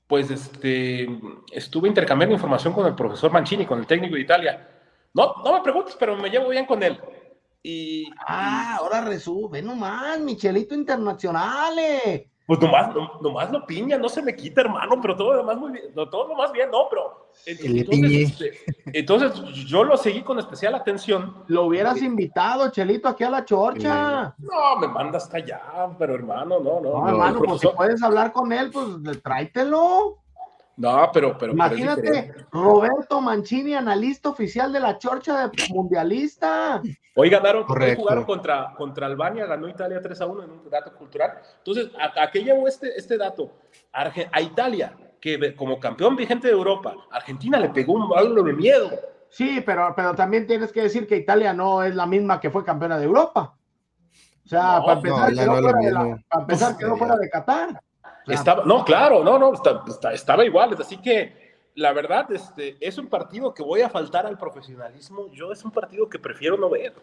[0.07, 1.09] pues este,
[1.53, 4.69] estuve intercambiando información con el profesor Mancini, con el técnico de Italia.
[5.13, 6.99] No, no me preguntes, pero me llevo bien con él.
[7.63, 12.27] Y, ah, ahora resume, nomás, Michelito Internacionales.
[12.47, 15.73] Pues nomás, nomás lo piña, no se me quita, hermano, pero todo lo demás muy
[15.73, 18.53] bien, todo lo más bien, no, pero entonces, este,
[18.93, 21.45] entonces, yo lo seguí con especial atención.
[21.49, 24.35] Lo hubieras invitado, Chelito, aquí a la chorcha.
[24.39, 25.61] No, me manda hasta allá,
[25.99, 27.01] pero hermano, no, no.
[27.01, 30.19] No, hermano, pues si puedes hablar con él, pues tráetelo.
[30.77, 31.53] No, pero, pero.
[31.53, 36.83] Imagínate, Roberto Mancini, analista oficial de la Chorcha de Mundialista.
[37.15, 41.39] Hoy ganaron, jugaron contra, contra Albania, ganó Italia 3 a 1 en un dato cultural.
[41.59, 43.53] Entonces, ¿a, qué llevo este, este dato?
[43.93, 48.91] A, Italia, que como campeón vigente de Europa, Argentina le pegó un balón de miedo.
[49.31, 52.65] Sí, pero, pero también tienes que decir que Italia no es la misma que fue
[52.65, 53.57] campeona de Europa.
[54.45, 57.83] O sea, para empezar, que no, fuera, de para empezar, que no fuera de Qatar.
[58.27, 59.53] Estaba, no, claro, no, no,
[60.13, 60.77] estaba igual.
[60.79, 65.31] Así que la verdad, este, es un partido que voy a faltar al profesionalismo.
[65.33, 66.95] Yo es un partido que prefiero no ver,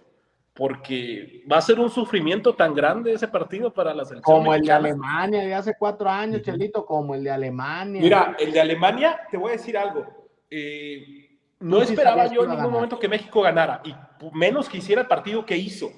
[0.54, 4.38] porque va a ser un sufrimiento tan grande ese partido para la selección.
[4.38, 8.02] Como el de Alemania de hace cuatro años, Chelito, como el de Alemania.
[8.02, 10.06] Mira, el de Alemania, te voy a decir algo.
[10.50, 13.96] Eh, no esperaba yo en ningún momento que México ganara, y
[14.34, 15.92] menos que hiciera el partido que hizo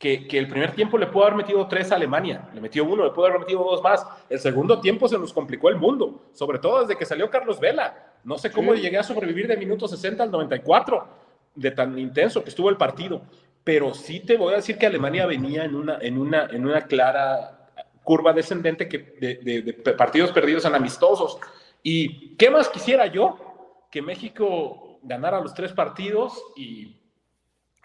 [0.00, 3.10] que, el primer tiempo le pudo haber metido tres a Alemania, le metió uno, le
[3.10, 4.04] pudo haber metido dos más.
[4.30, 8.14] El segundo tiempo se nos complicó el mundo, sobre todo desde que salió Carlos Vela.
[8.24, 11.06] No sé cómo llegué a sobrevivir de minuto 60 al 94,
[11.54, 13.20] de tan intenso que estuvo el partido.
[13.62, 16.80] Pero sí te voy a decir que Alemania venía en una, en una, en una
[16.86, 17.68] clara
[18.02, 21.38] curva descendente que, de, partidos perdidos en amistosos.
[21.82, 23.84] ¿Y qué más quisiera yo?
[23.90, 26.96] Que México ganara los tres partidos y,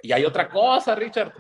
[0.02, 1.34] y hay otra cosa, Richard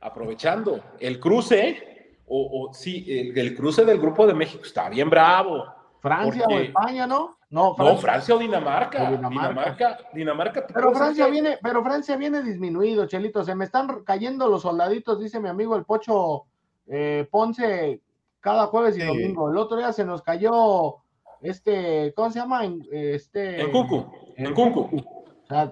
[0.00, 5.64] aprovechando el cruce, o, sí, el, cruce del grupo de México está bien bravo.
[6.00, 7.38] Francia o España, ¿no?
[7.50, 9.10] No, Francia, o, Dinamarca.
[9.10, 9.98] Dinamarca.
[10.12, 10.66] Dinamarca.
[10.66, 13.44] pero Francia viene, pero Francia viene disminuido, Chelito.
[13.44, 16.44] Se me están cayendo los soldaditos, dice mi amigo el Pocho
[16.88, 18.00] eh, Ponce,
[18.40, 19.50] cada jueves y domingo.
[19.50, 21.02] El otro día se nos cayó
[21.40, 22.62] este, ¿cómo se llama?
[22.90, 24.06] Este, en Cucu.
[24.36, 24.90] En, Cucu.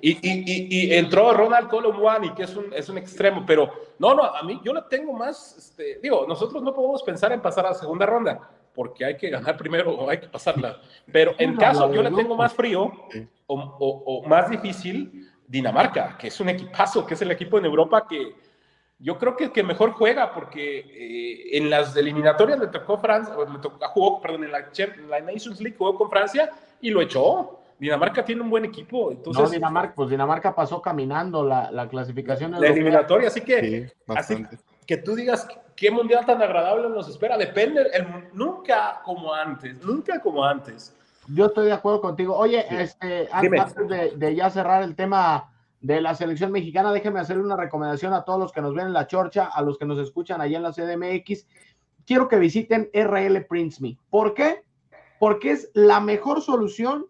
[0.00, 4.60] Y, entró Ronald Colomwani, que es un, es un extremo, pero no, no, a mí
[4.64, 8.06] yo la tengo más, este, digo, nosotros no podemos pensar en pasar a la segunda
[8.06, 8.38] ronda,
[8.72, 12.36] porque hay que ganar primero o hay que pasarla, pero en caso yo la tengo
[12.36, 12.92] más frío
[13.46, 18.34] o, más difícil, Dinamarca, que es un equipazo, que es el equipo en Europa que
[19.00, 23.58] yo creo que, que mejor juega, porque eh, en las eliminatorias le tocó Francia, le
[23.58, 27.63] tocó, jugó, perdón, en la, en la Nations League jugó con Francia y lo echó.
[27.78, 29.10] Dinamarca tiene un buen equipo.
[29.10, 32.52] Entonces, no, Dinamarca, pues Dinamarca pasó caminando la, la clasificación.
[32.52, 34.44] La eliminatoria, así que, así
[34.86, 40.20] que tú digas qué mundial tan agradable nos espera, depende, el, nunca como antes, nunca
[40.20, 40.94] como antes.
[41.28, 42.36] Yo estoy de acuerdo contigo.
[42.36, 47.42] Oye, este, antes de, de, ya cerrar el tema de la selección mexicana, déjeme hacerle
[47.42, 49.98] una recomendación a todos los que nos ven en la chorcha, a los que nos
[49.98, 51.46] escuchan allá en la CDMX.
[52.06, 53.96] Quiero que visiten RL Prints Me.
[54.10, 54.64] ¿Por qué?
[55.18, 57.06] Porque es la mejor solución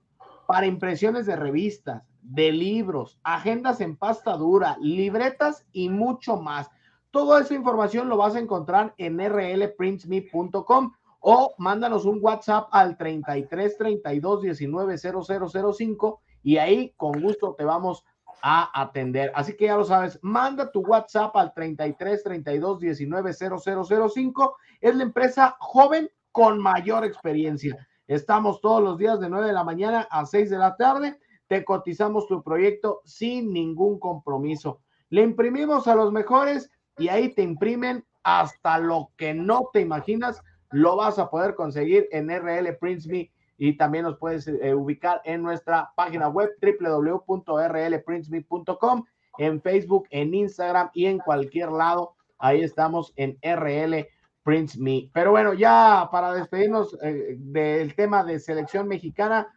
[0.47, 6.71] para impresiones de revistas, de libros, agendas en pasta dura, libretas y mucho más.
[7.11, 13.79] Toda esa información lo vas a encontrar en rlprintsme.com o mándanos un WhatsApp al 33
[13.79, 18.05] 32 19 0005 y ahí con gusto te vamos
[18.43, 19.33] a atender.
[19.35, 24.57] Así que ya lo sabes, manda tu WhatsApp al 33 32 19 0005.
[24.81, 27.89] Es la empresa joven con mayor experiencia.
[28.07, 31.19] Estamos todos los días de 9 de la mañana a 6 de la tarde.
[31.47, 34.83] Te cotizamos tu proyecto sin ningún compromiso.
[35.09, 40.43] Le imprimimos a los mejores y ahí te imprimen hasta lo que no te imaginas.
[40.71, 45.23] Lo vas a poder conseguir en RL Prints Me y también nos puedes eh, ubicar
[45.25, 49.05] en nuestra página web www.rlprintsme.com,
[49.39, 52.17] en Facebook, en Instagram y en cualquier lado.
[52.39, 54.07] Ahí estamos en RL
[54.45, 55.11] Prince Me.
[55.13, 59.49] Pero bueno, ya para despedirnos eh, del tema de selección mexicana,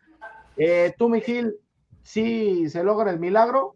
[0.55, 1.57] eh, tú, Miguel,
[2.01, 3.75] ¿sí se logra el milagro?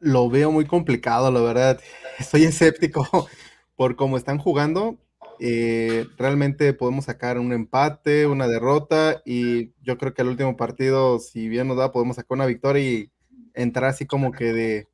[0.00, 1.80] Lo veo muy complicado, la verdad.
[2.18, 3.06] Estoy escéptico
[3.76, 4.96] por cómo están jugando.
[5.38, 11.18] Eh, realmente podemos sacar un empate, una derrota y yo creo que el último partido,
[11.18, 13.10] si bien nos da, podemos sacar una victoria y
[13.52, 14.88] entrar así como que de,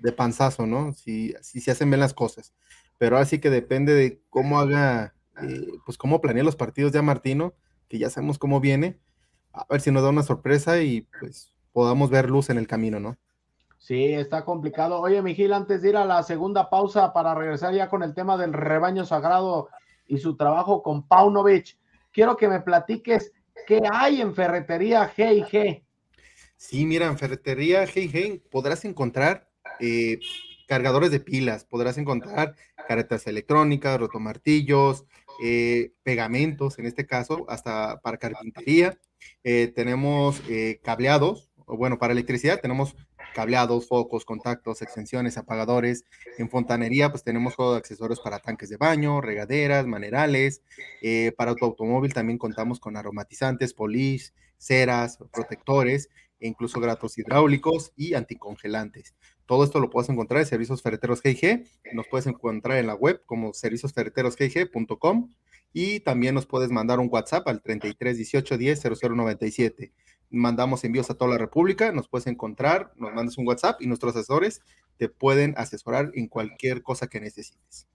[0.00, 0.92] de panzazo, ¿no?
[0.92, 2.52] Si, si se hacen bien las cosas
[2.98, 7.54] pero así que depende de cómo haga, eh, pues cómo planea los partidos ya Martino,
[7.88, 8.98] que ya sabemos cómo viene,
[9.52, 13.00] a ver si nos da una sorpresa y pues podamos ver luz en el camino,
[13.00, 13.16] ¿no?
[13.78, 15.00] Sí, está complicado.
[15.00, 18.36] Oye, Miguel, antes de ir a la segunda pausa para regresar ya con el tema
[18.36, 19.68] del rebaño sagrado
[20.06, 21.78] y su trabajo con Paunovic,
[22.12, 23.32] quiero que me platiques
[23.66, 25.84] qué hay en Ferretería G&G.
[26.56, 30.18] Sí, mira, en Ferretería G&G podrás encontrar eh,
[30.66, 32.54] cargadores de pilas, podrás encontrar
[32.88, 35.04] caretas electrónicas, rotomartillos,
[35.42, 38.98] eh, pegamentos, en este caso, hasta para carpintería.
[39.44, 42.94] Eh, tenemos eh, cableados, bueno, para electricidad tenemos
[43.34, 46.04] cableados, focos, contactos, extensiones, apagadores.
[46.38, 50.62] En fontanería, pues tenemos juego de accesorios para tanques de baño, regaderas, manerales.
[51.36, 56.08] para tu automóvil también contamos con aromatizantes, polish, ceras, protectores,
[56.40, 59.14] e incluso gratos hidráulicos y anticongelantes.
[59.46, 61.64] Todo esto lo puedes encontrar en Servicios Ferreteros GIG.
[61.92, 65.30] Nos puedes encontrar en la web como serviciosferreterosgig.com
[65.72, 69.92] y también nos puedes mandar un WhatsApp al 33 18 10 0097.
[70.30, 74.16] Mandamos envíos a toda la República, nos puedes encontrar, nos mandas un WhatsApp y nuestros
[74.16, 74.62] asesores
[74.96, 77.86] te pueden asesorar en cualquier cosa que necesites.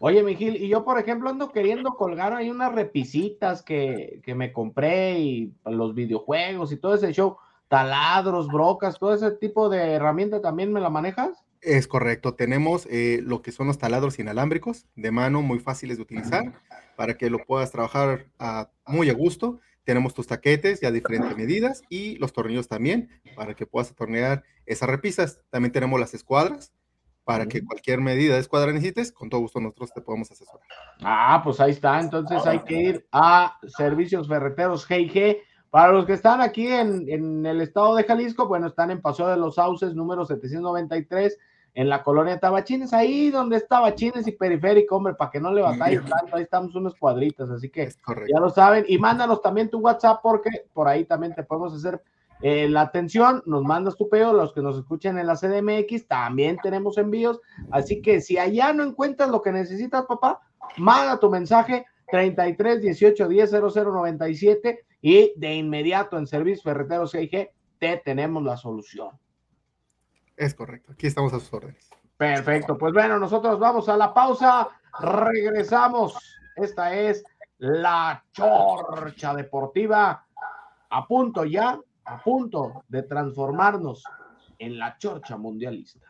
[0.00, 4.52] Oye, Miguel, y yo, por ejemplo, ando queriendo colgar ahí unas repisitas que, que me
[4.52, 7.36] compré y los videojuegos y todo ese show
[7.70, 11.44] taladros, brocas, todo ese tipo de herramienta también me la manejas?
[11.60, 16.02] Es correcto, tenemos eh, lo que son los taladros inalámbricos de mano muy fáciles de
[16.02, 16.52] utilizar
[16.96, 18.26] para que lo puedas trabajar
[18.86, 19.60] muy a gusto.
[19.84, 24.42] Tenemos tus taquetes ya a diferentes medidas y los tornillos también para que puedas atornillar
[24.66, 25.40] esas repisas.
[25.50, 26.72] También tenemos las escuadras
[27.22, 30.66] para que cualquier medida de escuadra necesites, con todo gusto nosotros te podemos asesorar.
[31.02, 32.00] Ah, pues ahí está.
[32.00, 35.38] Entonces hay que ir a Servicios Ferreteros GIG
[35.70, 39.36] para los que están aquí en, el estado de Jalisco, bueno, están en Paseo de
[39.36, 41.38] los Sauces, número 793,
[41.74, 45.62] en la colonia Tabachines, ahí donde está Tabachines y Periférico, hombre, para que no le
[45.62, 47.88] batalles tanto, ahí estamos unos cuadritos, así que
[48.28, 48.84] ya lo saben.
[48.88, 52.02] Y mándanos también tu WhatsApp, porque por ahí también te podemos hacer
[52.42, 56.56] eh, la atención, nos mandas tu peo, los que nos escuchan en la CDMX, también
[56.60, 60.40] tenemos envíos, así que si allá no encuentras lo que necesitas, papá,
[60.78, 67.50] manda tu mensaje 33 18 10 00 97 y de inmediato en Servicio Ferreteros CIG
[67.78, 69.18] te tenemos la solución.
[70.36, 71.90] Es correcto, aquí estamos a sus órdenes.
[72.16, 74.68] Perfecto, pues bueno, nosotros vamos a la pausa,
[75.00, 76.18] regresamos.
[76.56, 77.24] Esta es
[77.58, 80.26] la Chorcha Deportiva,
[80.90, 84.04] a punto ya, a punto de transformarnos
[84.58, 86.09] en la Chorcha Mundialista.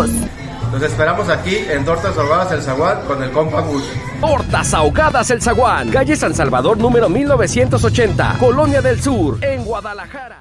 [0.71, 3.83] Los esperamos aquí en Tortas Ahogadas El Zaguán con el compa Gus.
[4.19, 10.39] Tortas Ahogadas El Zaguán, calle San Salvador número 1980, Colonia del Sur, en Guadalajara.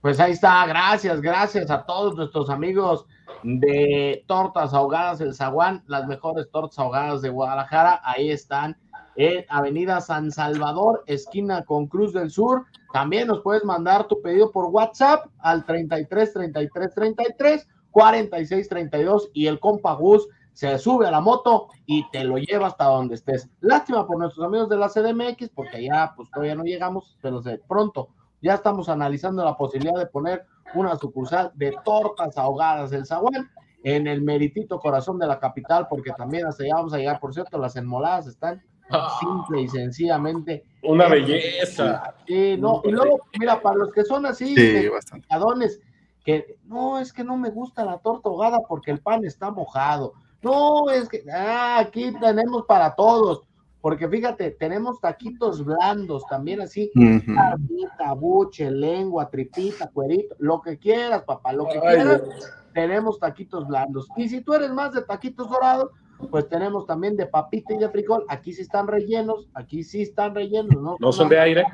[0.00, 3.04] Pues ahí está, gracias, gracias a todos nuestros amigos
[3.42, 8.78] de Tortas Ahogadas El Zaguán, las mejores tortas ahogadas de Guadalajara, ahí están
[9.16, 12.64] en Avenida San Salvador, esquina con Cruz del Sur.
[12.94, 19.60] También nos puedes mandar tu pedido por WhatsApp al 33 33 33 4632 y el
[19.60, 23.48] compa Gus se sube a la moto y te lo lleva hasta donde estés.
[23.60, 27.58] Lástima por nuestros amigos de la CDMX, porque ya pues todavía no llegamos, pero de
[27.58, 28.08] pronto
[28.42, 33.50] ya estamos analizando la posibilidad de poner una sucursal de tortas ahogadas del Zaguán
[33.82, 37.32] en el meritito corazón de la capital, porque también hasta allá vamos a llegar, por
[37.32, 38.62] cierto, las enmoladas están
[39.20, 40.64] simple y sencillamente.
[40.82, 42.14] Una belleza.
[42.26, 44.88] Sí, no, y luego, mira, para los que son así, sí,
[45.28, 45.80] adones,
[46.30, 50.14] que no, es que no me gusta la torta ahogada porque el pan está mojado.
[50.42, 53.42] No, es que ah, aquí tenemos para todos,
[53.80, 61.22] porque fíjate, tenemos taquitos blandos también así, uh buche, lengua, tripita, cuerito, lo que quieras,
[61.24, 62.22] papá, lo que quieras,
[62.72, 64.08] tenemos taquitos blandos.
[64.16, 65.90] Y si tú eres más de taquitos dorados,
[66.30, 70.34] pues tenemos también de papita y de frijol, aquí sí están rellenos, aquí sí están
[70.34, 70.96] rellenos, ¿no?
[70.98, 71.64] No son de aire.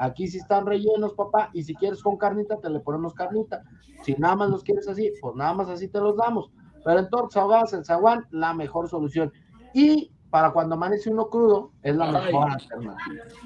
[0.00, 3.62] Aquí sí están rellenos, papá, y si quieres con carnita, te le ponemos carnita.
[4.02, 6.50] Si nada más los quieres así, pues nada más así te los damos.
[6.82, 9.30] Pero en tortas ahogadas, el zaguán, la mejor solución.
[9.74, 12.96] Y para cuando amanece uno crudo, es la mejor alternativa.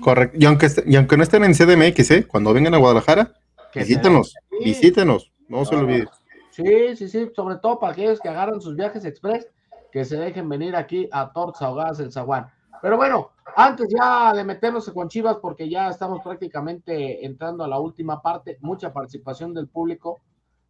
[0.00, 0.38] Correcto.
[0.40, 2.26] Y aunque, y aunque no estén en CDMX, ¿eh?
[2.28, 3.34] cuando vengan a Guadalajara,
[3.74, 6.09] visítenos, visítenos, no se lo olviden.
[6.50, 9.48] Sí, sí, sí, sobre todo para aquellos que agarran sus viajes express,
[9.90, 12.46] que se dejen venir aquí a Tortas Ahogadas el Zaguán.
[12.85, 17.78] Pero bueno, antes ya de meternos con Chivas, porque ya estamos prácticamente entrando a la
[17.78, 20.20] última parte, mucha participación del público,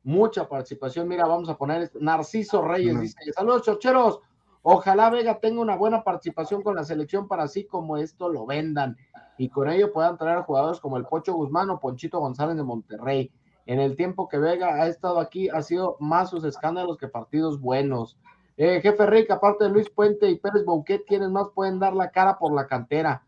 [0.05, 1.09] mucha participación.
[1.09, 4.21] Mira, vamos a poner Narciso Reyes, dice, saludos chocheros,
[4.62, 8.97] ojalá Vega tenga una buena participación con la selección para así como esto lo vendan
[9.37, 13.33] y con ello puedan traer jugadores como el Pocho Guzmán o Ponchito González de Monterrey.
[13.67, 17.61] En el tiempo que Vega ha estado aquí, ha sido más sus escándalos que partidos
[17.61, 18.17] buenos.
[18.57, 22.11] Eh, jefe Rick, aparte de Luis Puente y Pérez Bouquet, ¿quiénes más pueden dar la
[22.11, 23.24] cara por la cantera?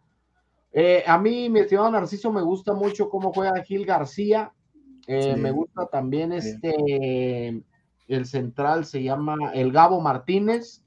[0.73, 4.53] Eh, a mí, mi estimado Narciso, me gusta mucho cómo juega Gil García.
[5.09, 7.63] Eh, me gusta también este,
[8.09, 10.83] el central se llama el Gabo Martínez.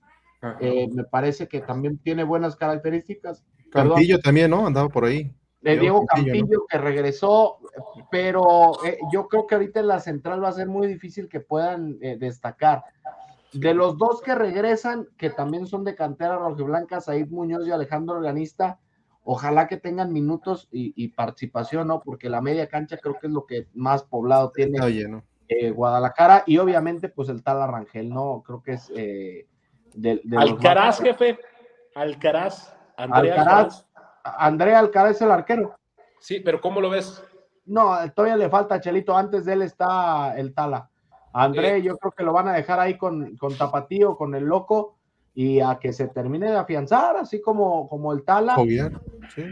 [0.61, 3.43] me parece que también tiene buenas características.
[3.71, 4.67] Campillo también, ¿no?
[4.67, 5.33] Andaba por ahí.
[5.61, 7.57] De Diego Campillo, que regresó,
[8.09, 8.71] pero
[9.11, 12.83] yo creo que ahorita en la central va a ser muy difícil que puedan destacar.
[13.53, 18.15] De los dos que regresan, que también son de cantera rojiblanca, Said Muñoz y Alejandro
[18.15, 18.79] Organista,
[19.23, 22.01] ojalá que tengan minutos y, participación, ¿no?
[22.01, 24.79] Porque la media cancha creo que es lo que más poblado tiene
[25.47, 28.43] eh, Guadalajara y obviamente pues el tal Arrangel, ¿no?
[28.45, 29.47] Creo que es eh,
[29.95, 31.39] de, Alcaraz, jefe.
[31.95, 32.75] Alcaraz.
[32.97, 33.85] Andrea Alcaraz.
[34.23, 35.75] Andrea Alcaraz es el arquero.
[36.19, 37.23] Sí, pero ¿cómo lo ves?
[37.65, 40.88] No, todavía le falta Chelito, antes de él está el Tala.
[41.33, 44.45] André, eh, yo creo que lo van a dejar ahí con, con Tapatío, con el
[44.45, 44.95] loco,
[45.33, 48.57] y a que se termine de afianzar, así como, como el Tala.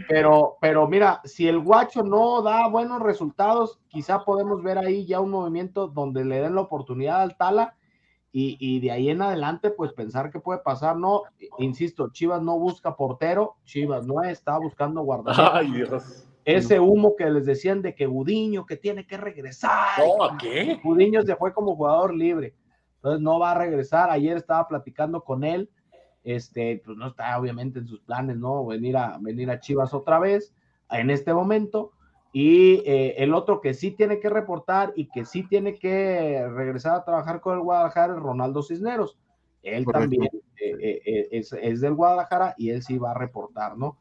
[0.08, 5.20] Pero, pero mira, si el guacho no da buenos resultados, quizá podemos ver ahí ya
[5.20, 7.74] un movimiento donde le den la oportunidad al Tala.
[8.30, 11.22] Y, y de ahí en adelante, pues pensar que puede pasar, no,
[11.56, 15.52] insisto, Chivas no busca portero, Chivas no está buscando guardar.
[15.54, 19.98] Ay, Dios ese humo que les decían de que Gudiño que tiene que regresar.
[19.98, 20.80] No, ¿a qué?
[20.82, 22.54] Gudiño se fue como jugador libre.
[22.96, 24.10] Entonces no va a regresar.
[24.10, 25.68] Ayer estaba platicando con él.
[26.24, 28.64] Este, pues no está obviamente en sus planes, ¿no?
[28.64, 30.54] Venir a, venir a Chivas otra vez
[30.90, 31.92] en este momento.
[32.32, 36.94] Y eh, el otro que sí tiene que reportar y que sí tiene que regresar
[36.94, 39.18] a trabajar con el Guadalajara es Ronaldo Cisneros.
[39.62, 40.30] Él también
[40.60, 43.98] eh, eh, es, es, del Guadalajara y él sí va a reportar, ¿no?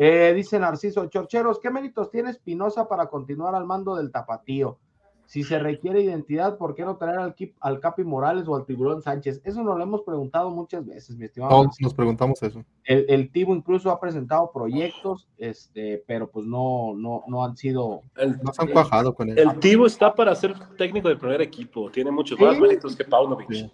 [0.00, 4.78] Eh, dice Narciso, Chorcheros, ¿qué méritos tiene Espinosa para continuar al mando del tapatío?
[5.26, 9.02] Si se requiere identidad, ¿por qué no traer al, al Capi Morales o al Tiburón
[9.02, 9.42] Sánchez?
[9.44, 11.50] Eso nos lo hemos preguntado muchas veces, mi estimado.
[11.50, 12.64] Todos nos preguntamos eso.
[12.84, 18.02] El, el Tibo incluso ha presentado proyectos, este, pero pues no, no, no han sido.
[18.42, 19.36] no se han cuajado con él.
[19.36, 23.50] El Tibo está para ser técnico del primer equipo, tiene muchos más méritos que Paunovic.
[23.50, 23.72] Sí.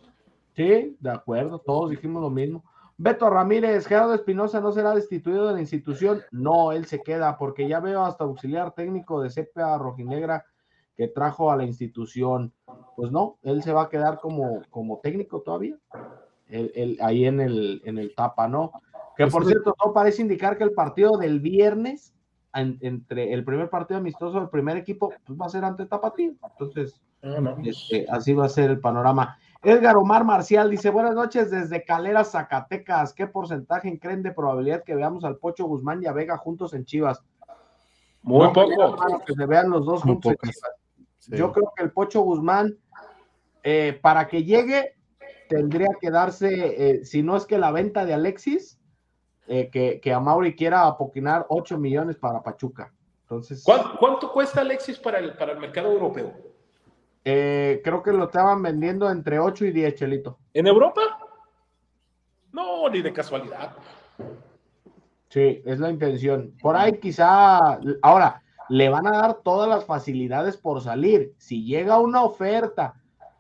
[0.56, 2.64] sí, de acuerdo, todos dijimos lo mismo.
[2.96, 6.22] Beto Ramírez, Gerardo Espinosa no será destituido de la institución.
[6.30, 10.44] No, él se queda, porque ya veo hasta auxiliar técnico de CPA Rojinegra
[10.96, 12.52] que trajo a la institución.
[12.96, 15.76] Pues no, él se va a quedar como, como técnico todavía.
[17.00, 18.72] ahí en el, en el tapa, ¿no?
[19.16, 22.14] Que por cierto, todo parece indicar que el partido del viernes,
[22.52, 26.34] entre el primer partido amistoso del primer equipo, pues va a ser ante Tapatío.
[26.50, 29.36] Entonces, ah, este, así va a ser el panorama.
[29.64, 33.14] Edgar Omar Marcial dice: Buenas noches desde Calera, Zacatecas.
[33.14, 36.84] ¿Qué porcentaje creen de probabilidad que veamos al Pocho Guzmán y a Vega juntos en
[36.84, 37.22] Chivas?
[38.22, 38.96] Muy poco.
[39.26, 41.38] que se vean los dos juntos en Chivas.
[41.38, 42.76] Yo creo que el Pocho Guzmán,
[43.62, 44.96] eh, para que llegue,
[45.48, 48.78] tendría que darse, eh, si no es que la venta de Alexis,
[49.46, 52.92] eh, que, que a Mauri quiera apoquinar 8 millones para Pachuca.
[53.22, 56.53] Entonces, ¿Cuánto, ¿Cuánto, cuesta Alexis para el, para el mercado europeo?
[57.24, 60.38] Eh, creo que lo estaban vendiendo entre 8 y 10, Chelito.
[60.52, 61.00] ¿En Europa?
[62.52, 63.72] No, ni de casualidad.
[65.30, 66.54] Sí, es la intención.
[66.60, 71.34] Por ahí quizá, ahora, le van a dar todas las facilidades por salir.
[71.38, 72.94] Si llega una oferta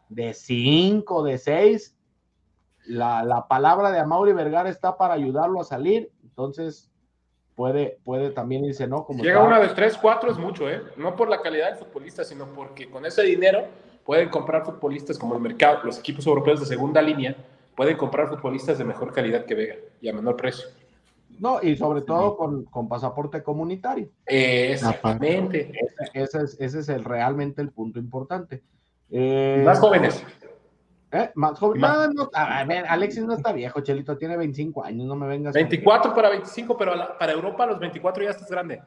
[0.08, 1.96] de 5, de 6,
[2.86, 6.10] la, la, palabra de Amaury Vergara está para ayudarlo a salir.
[6.22, 6.90] Entonces,
[7.54, 9.04] puede, puede también irse, ¿no?
[9.04, 10.82] Como Llega una de tres, cuatro es mucho, ¿eh?
[10.96, 13.64] No por la calidad del futbolista, sino porque con ese dinero
[14.04, 17.36] pueden comprar futbolistas como el mercado, los equipos europeos de segunda línea,
[17.74, 20.66] pueden comprar futbolistas de mejor calidad que Vega y a menor precio.
[21.38, 24.08] No, y sobre todo con, con pasaporte comunitario.
[24.24, 25.72] Exactamente.
[26.12, 28.62] Ese, es, ese es el, realmente el punto importante.
[29.10, 30.22] Eh, Más jóvenes.
[31.14, 31.30] ¿Eh?
[31.36, 31.80] Más joven.
[31.80, 35.54] No, no, a ver, Alexis no está viejo, Chelito, tiene 25 años, no me vengas.
[35.54, 38.82] 24 para 25, pero para Europa a los 24 ya estás grande.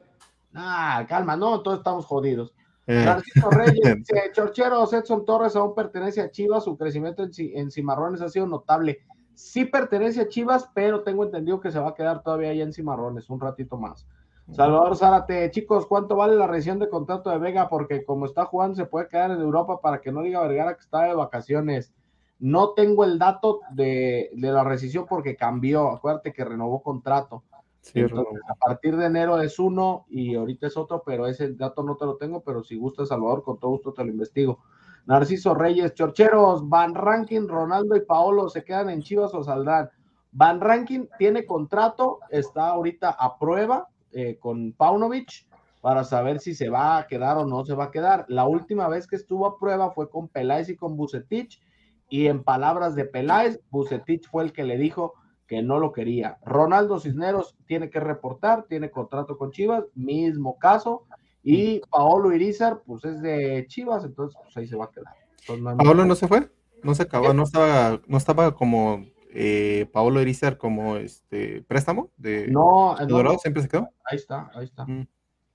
[0.53, 2.53] Ah, calma, no, todos estamos jodidos.
[2.85, 3.03] Eh.
[3.05, 7.71] Narciso Reyes dice, Chorcheros, Edson Torres aún pertenece a Chivas, su crecimiento en, ci- en
[7.71, 8.99] Cimarrones ha sido notable.
[9.33, 12.73] Sí pertenece a Chivas, pero tengo entendido que se va a quedar todavía allá en
[12.73, 14.05] Cimarrones un ratito más.
[14.51, 17.67] Salvador Zárate, chicos, ¿cuánto vale la rescisión de contrato de Vega?
[17.69, 20.79] Porque como está jugando se puede quedar en Europa para que no diga Vergara que
[20.81, 21.93] está de vacaciones.
[22.39, 25.89] No tengo el dato de, de la rescisión porque cambió.
[25.89, 27.43] Acuérdate que renovó contrato.
[27.81, 31.83] Sí, Entonces, a partir de enero es uno y ahorita es otro, pero ese dato
[31.83, 34.59] no te lo tengo, pero si gusta Salvador, con todo gusto te lo investigo.
[35.05, 39.89] Narciso Reyes, Chorcheros, Van Rankin, Ronaldo y Paolo se quedan en Chivas o saldrán.
[40.33, 45.47] Van Rankin tiene contrato, está ahorita a prueba eh, con Paunovic
[45.79, 48.25] para saber si se va a quedar o no se va a quedar.
[48.27, 51.61] La última vez que estuvo a prueba fue con Peláez y con Bucetich,
[52.09, 55.13] y en palabras de Peláez, Bucetich fue el que le dijo
[55.47, 56.37] que no lo quería.
[56.45, 61.05] Ronaldo Cisneros tiene que reportar, tiene contrato con Chivas, mismo caso,
[61.43, 65.13] y Paolo Irizar, pues es de Chivas, entonces pues ahí se va a quedar.
[65.41, 66.49] Entonces, no Paolo no se fue,
[66.83, 72.47] no se acabó, no estaba, no estaba como eh, Paolo Irizar como este préstamo de,
[72.47, 73.89] No, Dorado, siempre se quedó.
[74.03, 74.85] ahí está, ahí está.
[74.85, 75.07] Mm.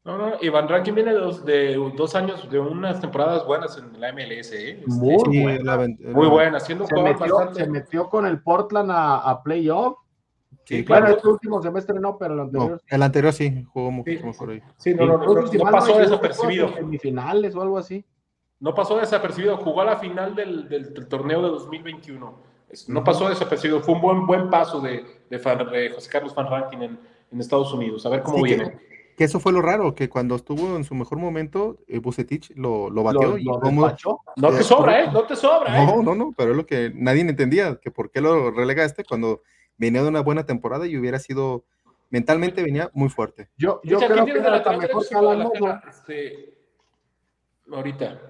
[0.05, 4.01] No, no, Iván Rankin viene de dos, de dos años, de unas temporadas buenas en
[4.01, 4.71] la MLS, ¿eh?
[4.81, 5.77] Este, Muy Sí, buena.
[5.77, 7.65] la muy buena, haciendo Se metió, bastante.
[7.65, 9.99] se metió con el Portland a, a playoff.
[10.65, 11.07] Sí, claro.
[11.09, 12.83] este último semestre no, pero el no, anterior.
[12.89, 14.21] el anterior sí, jugó mucho Sí.
[14.25, 14.63] mejor ahí.
[14.77, 16.73] Sí, no, no, no, no, pasó desapercibido.
[16.75, 18.05] Semifinales o algo así.
[18.59, 19.57] No pasó desapercibido.
[19.57, 22.35] Jugó a la final del, del- del torneo de 2021.
[22.69, 23.81] Es- No pasó desapercibido.
[23.81, 26.99] Fue un buen, buen paso de, de, Fan- de José Carlos Van Rankin en,
[27.33, 28.05] en Estados Unidos.
[28.07, 28.79] A ver cómo Sí, que- viene.
[29.17, 32.89] Que eso fue lo raro, que cuando estuvo en su mejor momento, eh, Bucetich lo,
[32.91, 34.21] lo bateó Lo, y lo cómo- despachó.
[34.37, 35.11] No te sobra, ¿eh?
[35.13, 35.87] No te sobra, ¿eh?
[35.87, 39.43] No, no, no, pero es lo que nadie entendía, que por qué lo relegaste cuando
[39.77, 41.65] venía de una buena temporada y hubiera sido,
[42.11, 43.49] mentalmente venía muy fuerte.
[43.59, 45.83] Yo, yo creo ¿quién que era hasta lateral mejor derecho que Alan?
[45.89, 46.59] Este,
[47.71, 48.21] ahorita.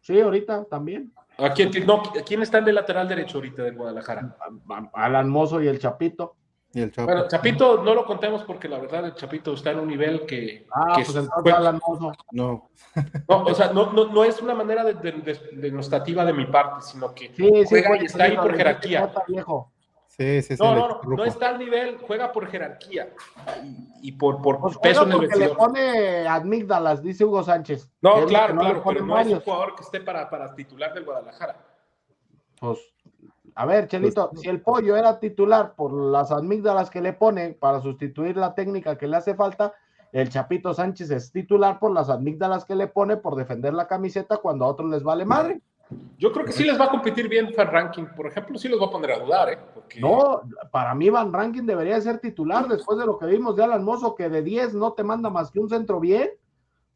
[0.00, 1.12] Sí, ahorita también.
[1.38, 4.36] ¿A quién, no, ¿Quién está en el lateral derecho ahorita del Guadalajara?
[4.94, 6.36] Alan Mozo y el Chapito.
[6.76, 7.06] Y el Chapo.
[7.10, 10.66] Bueno, Chapito no lo contemos porque la verdad el Chapito está en un nivel que...
[10.70, 12.12] Ah, que pues es- fue- Mozo.
[12.32, 12.68] no,
[13.26, 16.44] no, o sea, no, no, no es una manera de, de, de- denostativa de mi
[16.44, 19.10] parte, sino que Sí, sí, juega y está ahí sí, por sí, jerarquía.
[20.08, 20.62] sí, sí, sí.
[20.62, 23.08] No, no, no, no está al nivel, juega por jerarquía
[23.64, 27.90] y, y por, por Pues peso en el porque le pone amígdalas, dice Hugo Sánchez.
[28.02, 30.92] No, claro, que no claro, pero no es un jugador que esté para, para titular
[30.92, 31.56] del Guadalajara.
[32.60, 32.78] Pues,
[33.58, 37.80] a ver, Chelito, si el pollo era titular por las amígdalas que le pone para
[37.80, 39.72] sustituir la técnica que le hace falta,
[40.12, 44.36] el Chapito Sánchez es titular por las amígdalas que le pone por defender la camiseta
[44.36, 45.62] cuando a otros les vale madre.
[46.18, 48.78] Yo creo que sí les va a competir bien Fan Ranking, por ejemplo, sí los
[48.78, 49.58] va a poner a dudar, ¿eh?
[49.72, 53.56] Porque No, para mí Van Rankin debería de ser titular después de lo que vimos
[53.56, 56.28] de Alan Mozo, que de 10 no te manda más que un centro bien.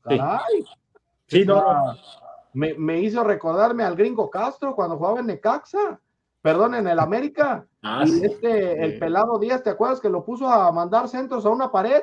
[0.07, 0.19] Sí.
[0.19, 0.65] Caray.
[1.27, 1.97] Sí, no, sea, no.
[2.53, 5.99] Me, me hizo recordarme al gringo Castro cuando jugaba en Necaxa,
[6.43, 7.67] perdón, en el América.
[7.83, 8.25] Ah, y sí.
[8.25, 12.03] este, el pelado Díaz, ¿te acuerdas que lo puso a mandar centros a una pared?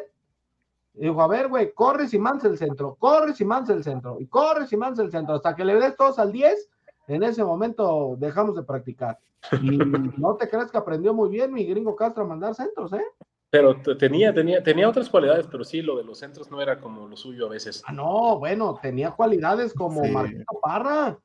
[0.94, 4.18] Y dijo, a ver, güey, corres y mansa el centro, corres y mansa el centro,
[4.20, 6.70] y corres y mansa el centro, hasta que le des todos al 10,
[7.08, 9.20] en ese momento dejamos de practicar.
[9.62, 9.78] Y
[10.18, 13.06] no te creas que aprendió muy bien mi gringo Castro a mandar centros, ¿eh?
[13.50, 17.08] Pero tenía, tenía, tenía otras cualidades, pero sí, lo de los centros no era como
[17.08, 17.82] lo suyo a veces.
[17.86, 20.12] Ah, no, bueno, tenía cualidades como Sí.
[20.12, 21.18] Marquito Parra.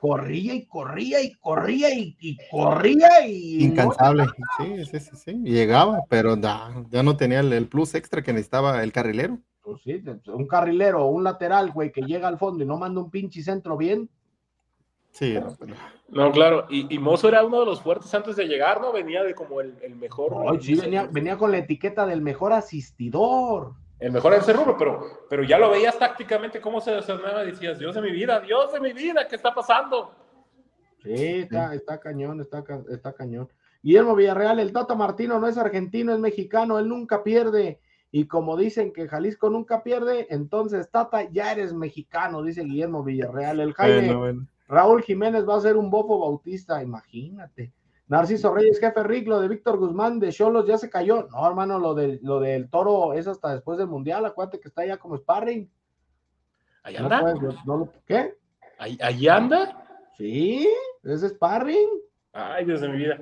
[0.00, 3.64] Corría y corría y corría y, y corría y.
[3.64, 4.24] Incansable.
[4.58, 5.32] Sí, sí, sí, sí.
[5.44, 9.38] Llegaba, pero da- ya no tenía el, el plus extra que necesitaba el carrilero.
[9.62, 13.10] Pues sí, un carrilero, un lateral, güey, que llega al fondo y no manda un
[13.10, 14.08] pinche centro bien.
[15.10, 15.74] Sí, no, pero-
[16.08, 18.92] No, claro, y, y Mozo era uno de los fuertes antes de llegar, ¿no?
[18.92, 20.34] Venía de como el, el mejor.
[20.48, 23.74] Ay, sí, venía, venía con la etiqueta del mejor asistidor.
[24.00, 27.48] El mejor en ese rubro, pero, pero ya lo veías tácticamente cómo se desarmaba y
[27.52, 30.14] decías, Dios de mi vida, Dios de mi vida, ¿qué está pasando?
[31.02, 33.48] Sí, está, está cañón, está, ca- está cañón.
[33.82, 37.80] Guillermo Villarreal, el Tata Martino no es argentino, es mexicano, él nunca pierde.
[38.12, 43.60] Y como dicen que Jalisco nunca pierde, entonces Tata ya eres mexicano, dice Guillermo Villarreal.
[43.60, 44.46] El Jaime, Bueno, bueno.
[44.68, 47.72] Raúl Jiménez va a ser un bofo bautista, imagínate.
[48.10, 51.28] Narciso Reyes, jefe Rick, lo de Víctor Guzmán de Cholos ya se cayó.
[51.30, 54.84] No, hermano, lo, de, lo del toro es hasta después del Mundial, acuérdate que está
[54.84, 55.70] ya como sparring.
[56.82, 58.34] Ahí No anda, puedes- no lo- ¿Qué?
[58.78, 59.84] ahí, ahí anda.
[60.18, 60.68] Sí,
[61.04, 61.88] es sparring.
[62.32, 63.18] Ay, Dios de mi vida.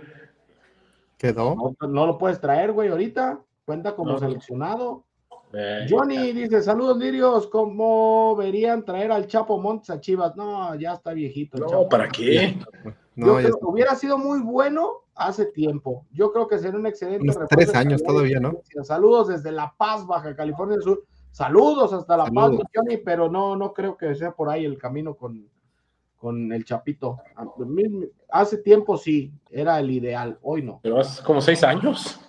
[1.19, 1.55] Quedó.
[1.55, 3.41] No, no lo puedes traer, güey, ahorita.
[3.67, 4.19] Cuenta como No.
[4.19, 5.05] seleccionado.
[5.53, 7.47] Eh, Johnny dice, saludos, Lirios.
[7.49, 10.35] ¿Cómo verían traer al Chapo Montes a Chivas?
[10.37, 11.57] No, ya está viejito.
[11.59, 11.89] el no, Chapo.
[11.91, 12.57] ¿para qué?
[13.19, 16.07] Yo No, ya creo que hubiera sido muy bueno hace tiempo.
[16.13, 18.61] Yo creo que sería un excelente Unos tres años todavía, ¿no?
[18.85, 21.05] Saludos desde La Paz, Baja California del Sur.
[21.33, 22.67] Saludos hasta La Paz, Saludos.
[22.73, 25.49] Johnny, pero no, no creo que sea por ahí el camino con,
[26.17, 27.19] con el Chapito.
[28.31, 30.79] Hace tiempo sí, era el ideal, hoy no.
[30.83, 32.21] Pero hace como seis años.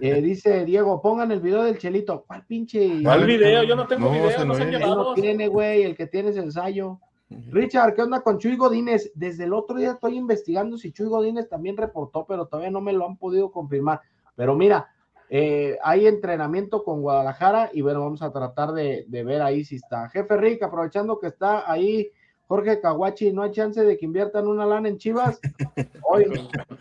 [0.00, 2.22] Eh, dice Diego, pongan el video del Chelito.
[2.24, 3.02] ¿Cuál pinche?
[3.02, 3.64] ¿Cuál video?
[3.64, 4.74] Yo no tengo No, video, no no se han es.
[4.76, 5.14] Él no llevado.
[5.14, 7.00] tiene, güey, el que tiene es ensayo.
[7.30, 9.12] Richard, ¿qué onda con Chuy Godínez?
[9.14, 12.92] Desde el otro día estoy investigando si Chuy Godínez también reportó, pero todavía no me
[12.92, 14.00] lo han podido confirmar.
[14.34, 14.88] Pero mira,
[15.28, 19.76] eh, hay entrenamiento con Guadalajara y bueno, vamos a tratar de, de ver ahí si
[19.76, 20.08] está.
[20.08, 22.10] Jefe Rick, aprovechando que está ahí
[22.48, 25.38] Jorge Caguachi, ¿no hay chance de que inviertan una lana en Chivas?
[26.02, 26.24] Hoy,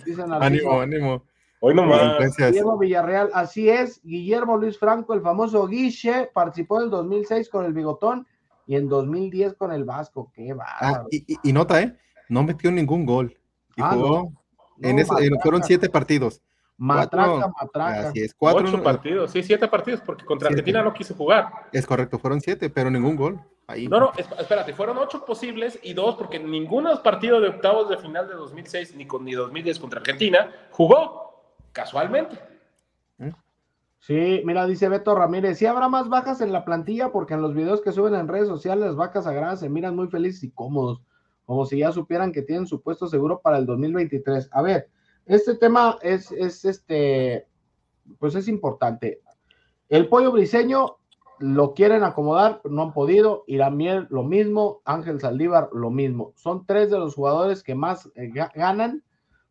[0.06, 1.24] dicen al Ánimo, ánimo.
[1.60, 2.20] Hoy nomás.
[2.20, 2.54] Gracias.
[2.54, 4.02] Diego Villarreal, así es.
[4.04, 8.26] Guillermo Luis Franco, el famoso Guiche, participó en el 2006 con el Bigotón
[8.68, 10.32] y en 2010 con el Vasco.
[10.36, 10.56] Qué Ah,
[10.92, 11.08] bárbaro.
[11.12, 11.96] y, y- y nota, ¿eh?
[12.30, 13.36] No metió ningún gol.
[13.76, 14.88] Y Ah, jugó no.
[14.88, 16.42] en No, ese- fueron siete partidos.
[16.80, 18.10] Matraca, cuatro- matraca.
[18.10, 18.68] Así es, cuatro.
[18.68, 20.60] Ocho partidos, sí, siete partidos, porque contra Siete.
[20.62, 21.50] Argentina no quiso jugar.
[21.72, 23.40] Es correcto, fueron siete, pero ningún gol.
[23.66, 23.88] Ahí.
[23.88, 27.50] No, no, esp- espérate, fueron ocho posibles y dos, porque ninguno de los partidos de
[27.50, 31.44] octavos de final de 2006 ni, con, ni 2010 contra Argentina jugó,
[31.74, 32.38] casualmente.
[34.00, 37.54] Sí, mira, dice Beto Ramírez, sí habrá más bajas en la plantilla porque en los
[37.54, 41.02] videos que suben en redes sociales las vacas sagradas se miran muy felices y cómodos,
[41.46, 44.50] como si ya supieran que tienen su puesto seguro para el 2023.
[44.52, 44.90] A ver,
[45.26, 47.48] este tema es, es este,
[48.20, 49.22] pues es importante.
[49.90, 50.98] El pollo briseño
[51.40, 53.44] lo quieren acomodar, no han podido.
[53.48, 56.34] Irán Mier lo mismo, Ángel Saldívar lo mismo.
[56.36, 59.04] Son tres de los jugadores que más eh, ga- ganan,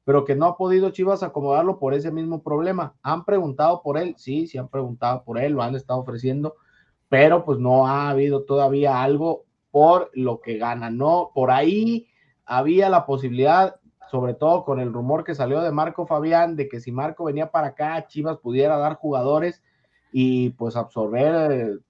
[0.07, 2.95] pero que no ha podido Chivas acomodarlo por ese mismo problema.
[3.03, 6.55] Han preguntado por él, sí, sí han preguntado por él, lo han estado ofreciendo,
[7.09, 11.33] pero pues no ha habido todavía algo por lo que gana, ¿no?
[11.35, 12.07] Por ahí
[12.45, 16.79] había la posibilidad, sobre todo con el rumor que salió de Marco Fabián, de que
[16.79, 19.61] si Marco venía para acá, Chivas pudiera dar jugadores
[20.13, 21.81] y pues absorber,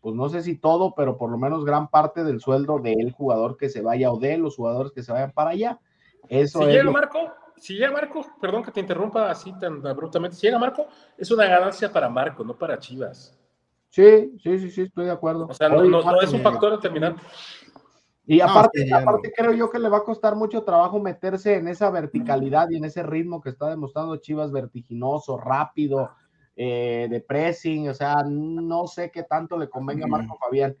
[0.00, 3.58] pues no sé si todo, pero por lo menos gran parte del sueldo del jugador
[3.58, 5.78] que se vaya o de los jugadores que se vayan para allá.
[6.30, 7.18] Eso es llega lo- Marco,
[7.58, 10.86] si llega Marco, perdón que te interrumpa así tan abruptamente, si llega Marco,
[11.16, 13.38] es una ganancia para Marco, no para Chivas.
[13.90, 15.46] Sí, sí, sí, sí, estoy de acuerdo.
[15.48, 17.22] O sea, no, es un factor determinante.
[18.26, 19.34] Y No, aparte, sí, aparte no.
[19.36, 22.84] creo yo que le va a costar mucho trabajo meterse en esa verticalidad y en
[22.84, 26.10] ese ritmo que está demostrando Chivas vertiginoso, rápido,
[26.56, 30.76] eh, de pressing, o sea, no sé qué tanto le convenga a Marco Fabián.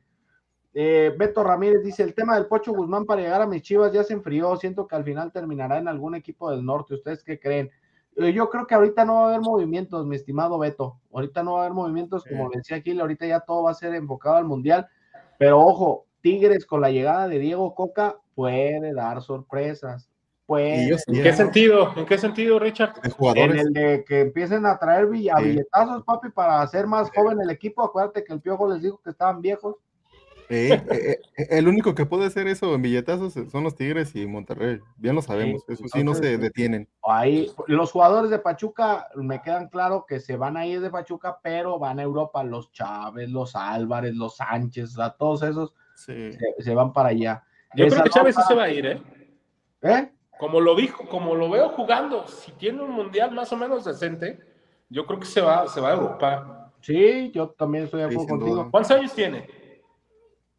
[0.78, 4.04] Eh, Beto Ramírez dice, el tema del Pocho Guzmán para llegar a mis Chivas ya
[4.04, 7.70] se enfrió, siento que al final terminará en algún equipo del norte, ¿ustedes qué creen?
[8.16, 11.54] Eh, yo creo que ahorita no va a haber movimientos, mi estimado Beto, ahorita no
[11.54, 14.44] va a haber movimientos, como decía Gil, ahorita ya todo va a ser enfocado al
[14.44, 14.86] Mundial,
[15.38, 20.10] pero ojo, Tigres con la llegada de Diego Coca puede dar sorpresas,
[20.48, 21.92] ellos ¿En qué sentido?
[21.96, 22.92] ¿En qué sentido, Richard?
[23.34, 25.30] en el de que empiecen a traer Sí.
[25.42, 27.82] billetazos, papi, para hacer más joven el equipo.
[27.82, 29.76] Acuérdate que el Piojo les dijo que estaban viejos.
[30.48, 34.26] Eh, eh, eh, el único que puede hacer eso en billetazos son los Tigres y
[34.26, 34.78] Monterrey.
[34.96, 35.62] Bien lo sabemos.
[35.66, 36.88] Sí, Eso sí, no se entonces- detienen.
[37.02, 41.38] Ahí, los jugadores de Pachuca me quedan claro que se van a ir de Pachuca,
[41.42, 42.44] pero van a Europa.
[42.44, 46.32] Los Chávez, los Álvarez, los Sánchez, todos esos Sí.
[46.32, 47.42] se, se van para allá.
[47.74, 49.02] Yo Esa creo que Chávez sí se va a ir, ¿eh?
[49.82, 50.12] ¿Eh?
[50.38, 54.38] Como lo dijo, como lo veo jugando, si tiene un mundial más o menos decente,
[54.90, 56.72] yo creo que se va, se va a Europa.
[56.82, 58.54] Sí, yo también estoy de acuerdo contigo.
[58.54, 58.68] duda.
[58.70, 59.48] ¿Cuántos años tiene?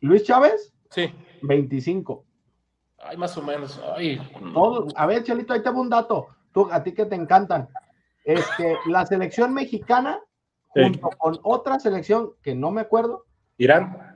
[0.01, 1.11] Luis Chávez, Sí.
[1.41, 2.25] 25.
[2.99, 3.81] Ay, más o menos.
[3.95, 4.19] Ay,
[4.53, 6.27] Todo- a ver, Chelito, ahí te va un dato.
[6.51, 7.67] Tú, a ti que te encantan.
[8.23, 10.19] Este, la selección mexicana,
[10.73, 10.83] Sí.
[10.83, 13.25] junto con otra selección que no me acuerdo,
[13.57, 14.15] Irán.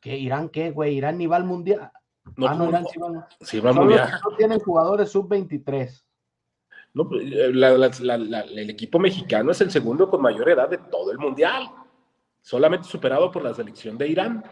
[0.00, 0.96] que Irán, ¿qué, güey?
[0.96, 1.90] Irán ni va al mundial.
[2.36, 4.10] No, ah, no, no, Irán sí va al- sí va al mundial.
[4.22, 6.04] no tienen jugadores sub-23.
[6.94, 10.48] No, pues, eh, la- la- la- la- el equipo mexicano es el segundo con mayor
[10.50, 11.68] edad de todo el mundial,
[12.40, 14.44] solamente superado por la selección de Irán.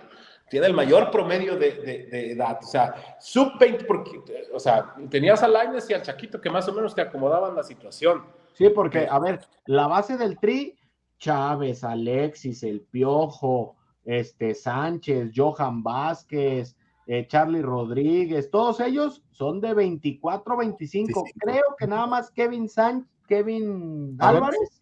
[0.49, 4.22] Tiene el mayor promedio de, de- de edad, o sea, sub-20, porque,
[4.53, 7.64] o sea, tenías a Lainez y al Chaquito que más o menos te acomodaban la
[7.64, 8.24] situación.
[8.53, 10.78] Sí, porque, a ver, la base del tri,
[11.18, 13.74] Chávez, Alexis, El Piojo,
[14.05, 16.76] este, Sánchez, Johan Vázquez,
[17.09, 21.22] eh, Charlie Rodríguez, todos ellos son de 24, 25.
[21.24, 21.41] 25.
[21.41, 24.57] Creo que nada más Kevin Sánchez, Kevin Álvarez.
[24.61, 24.80] Álvarez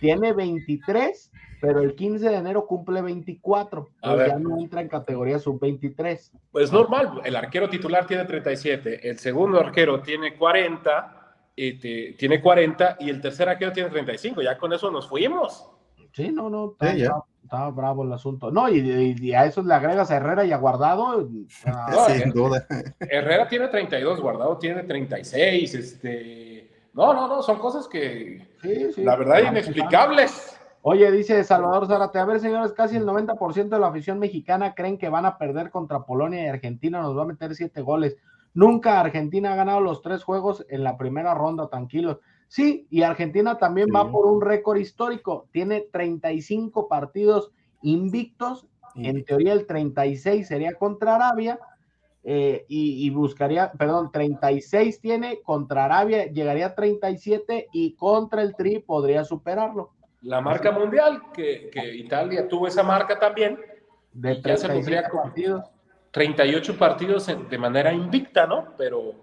[0.00, 1.30] tiene 23,
[1.60, 3.88] pero el 15 de enero cumple 24.
[4.02, 4.28] A Pues ver.
[4.28, 6.30] ya no entra en categoría sub-23.
[6.52, 11.14] Pues normal, el arquero titular tiene 37, el segundo arquero tiene 40,
[11.56, 15.68] y te- tiene 40 y el tercer arquero tiene 35, ya con eso nos fuimos.
[16.12, 17.04] Sí, no, no, Sí,
[17.42, 18.50] está bravo el asunto.
[18.50, 21.28] No, y, y- y a eso le agregas a Herrera y a Guardado.
[21.66, 22.66] ah, No, Sin eh, duda.
[23.00, 26.70] Herrera tiene 32, Guardado tiene 36, este...
[26.94, 29.04] No, no, no, son cosas que sí, sí.
[29.04, 30.57] la verdad inexplicables.
[30.82, 34.96] Oye, dice Salvador Zárate, a ver señores, casi el 90% de la afición mexicana creen
[34.96, 38.16] que van a perder contra Polonia y Argentina, nos va a meter siete goles.
[38.54, 42.18] Nunca Argentina ha ganado los tres juegos en la primera ronda, tranquilos.
[42.46, 47.50] Sí, y Argentina también va por un récord histórico, tiene 35 partidos
[47.82, 51.58] invictos, en teoría el 36 sería contra Arabia,
[52.24, 58.56] eh, y, y, buscaría, perdón, 36 tiene contra Arabia, llegaría a 37 y contra el
[58.56, 59.92] Tri podría superarlo
[60.22, 63.58] la marca mundial, que, Italia tuvo esa marca también.
[64.12, 65.64] De ya se pondría partidos.
[66.10, 68.74] 38 partidos de manera invicta, ¿no?
[68.76, 69.14] Pero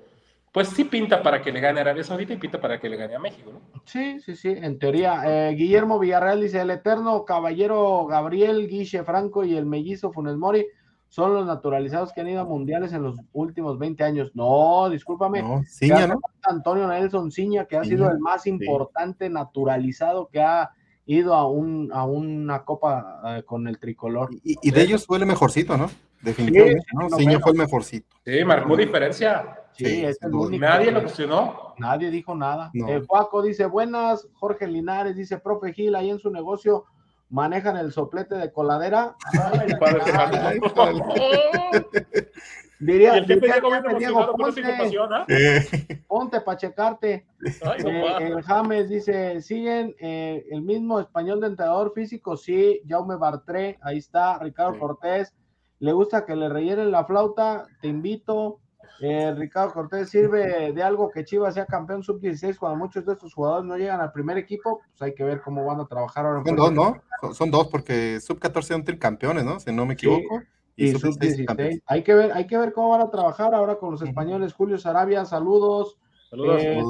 [0.52, 2.96] pues sí pinta para que le gane a Arabia Saudita y pinta para que le
[2.96, 3.60] gane a México, ¿no?
[3.84, 5.22] Sí, sí, sí, en teoría.
[5.26, 10.66] Eh, Guillermo Villarreal dice, el eterno caballero Gabriel Guiche Franco y el mellizo Funes Mori
[11.10, 14.32] son los naturalizados que han ido a mundiales en los últimos 20 años.
[14.34, 15.42] No, discúlpame.
[15.42, 15.62] No,
[16.08, 16.22] ¿no?
[16.44, 20.72] Antonio Nelson Ciña, que ha sido el más importante naturalizado que ha
[21.06, 24.30] ido a, un, a una copa eh, con el tricolor.
[24.44, 25.90] Y, de ellos fue el mejorcito, ¿no?
[26.22, 26.84] Definitivamente,
[27.18, 27.40] sí, ¿no?
[27.40, 28.16] fue el mejorcito.
[28.26, 29.60] Sí, marcó diferencia.
[29.74, 30.66] Sí, es el único.
[30.66, 31.76] Nadie lo cuestionó.
[31.78, 32.72] Nadie dijo nada.
[32.74, 36.86] El Juaco dice, buenas, Jorge Linares dice, profe Gil, ahí en su negocio
[37.30, 39.16] manejan el soplete de coladera.
[42.80, 43.48] Diría, el jefe
[43.98, 44.62] Diego, ponte,
[45.00, 45.26] ¿ah?
[46.08, 47.26] ponte para checarte.
[47.44, 53.78] Eh, el James dice, siguen eh, el mismo español de entrenador físico, sí, Jaume Bartré,
[53.82, 55.34] ahí está, Ricardo Cortés,
[55.80, 58.60] le gusta que le rellenen la flauta, te invito.
[59.02, 63.34] Eh, Ricardo Cortés sirve de algo que Chivas sea campeón sub-16 cuando muchos de estos
[63.34, 66.44] jugadores no llegan al primer equipo, pues hay que ver cómo van a trabajar ahora.
[66.46, 67.02] Son dos, ¿no?
[67.34, 69.60] Son, dos porque sub-14 son tricampeones, ¿no?
[69.60, 70.42] Si no me equivoco.
[70.78, 70.94] Y,
[71.86, 74.54] Hay que ver, hay que ver cómo van a trabajar ahora con los españoles.
[74.54, 75.98] Julio Sarabia, saludos.
[76.30, 76.62] Saludos.
[76.62, 76.84] Eh,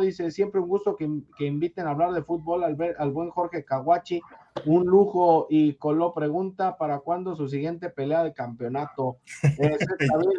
[0.00, 3.30] dice, siempre un gusto que, que, inviten a hablar de fútbol al, ver, al buen
[3.30, 4.20] Jorge Caguachi,
[4.66, 5.46] un lujo.
[5.50, 9.18] Y Coló pregunta, ¿para cuándo su siguiente pelea de campeonato?
[9.60, 9.76] Eh,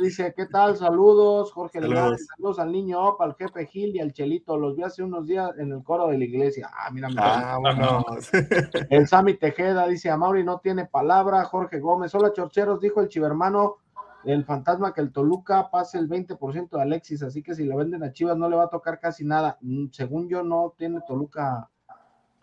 [0.01, 0.77] dice, ¿qué tal?
[0.77, 2.25] Saludos, Jorge saludos.
[2.35, 4.57] saludos al niño Op, al jefe Gil y al Chelito.
[4.57, 6.69] Los vi hace unos días en el coro de la iglesia.
[6.73, 8.05] Ah, mira, ah, bueno.
[8.89, 11.43] El Sami Tejeda dice, a Mauri no tiene palabra.
[11.45, 13.77] Jorge Gómez, hola chorcheros, dijo el chivermano
[14.23, 18.03] el fantasma que el Toluca pase el 20% de Alexis, así que si lo venden
[18.03, 19.57] a Chivas no le va a tocar casi nada.
[19.61, 21.69] Mm, según yo, no tiene Toluca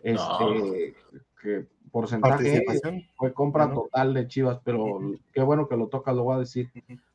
[0.01, 0.95] este
[1.41, 2.65] que porcentaje
[3.15, 4.99] fue compra total de Chivas, pero
[5.33, 6.69] qué bueno que lo toca, lo voy a decir.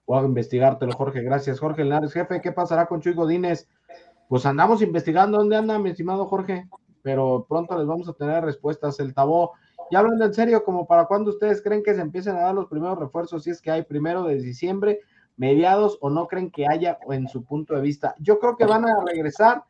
[0.06, 1.22] Voy a investigártelo, Jorge.
[1.22, 2.12] Gracias, Jorge Linares.
[2.12, 3.68] Jefe, ¿qué pasará con Chuy Godínez?
[4.28, 6.68] Pues andamos investigando dónde anda, mi estimado Jorge,
[7.02, 8.98] pero pronto les vamos a tener respuestas.
[8.98, 9.52] El Tabó
[9.92, 12.66] ya hablando en serio, como para cuándo ustedes creen que se empiecen a dar los
[12.66, 15.00] primeros refuerzos, si es que hay primero de diciembre,
[15.36, 18.14] mediados, o no creen que haya en su punto de vista.
[18.18, 19.64] Yo creo que van a regresar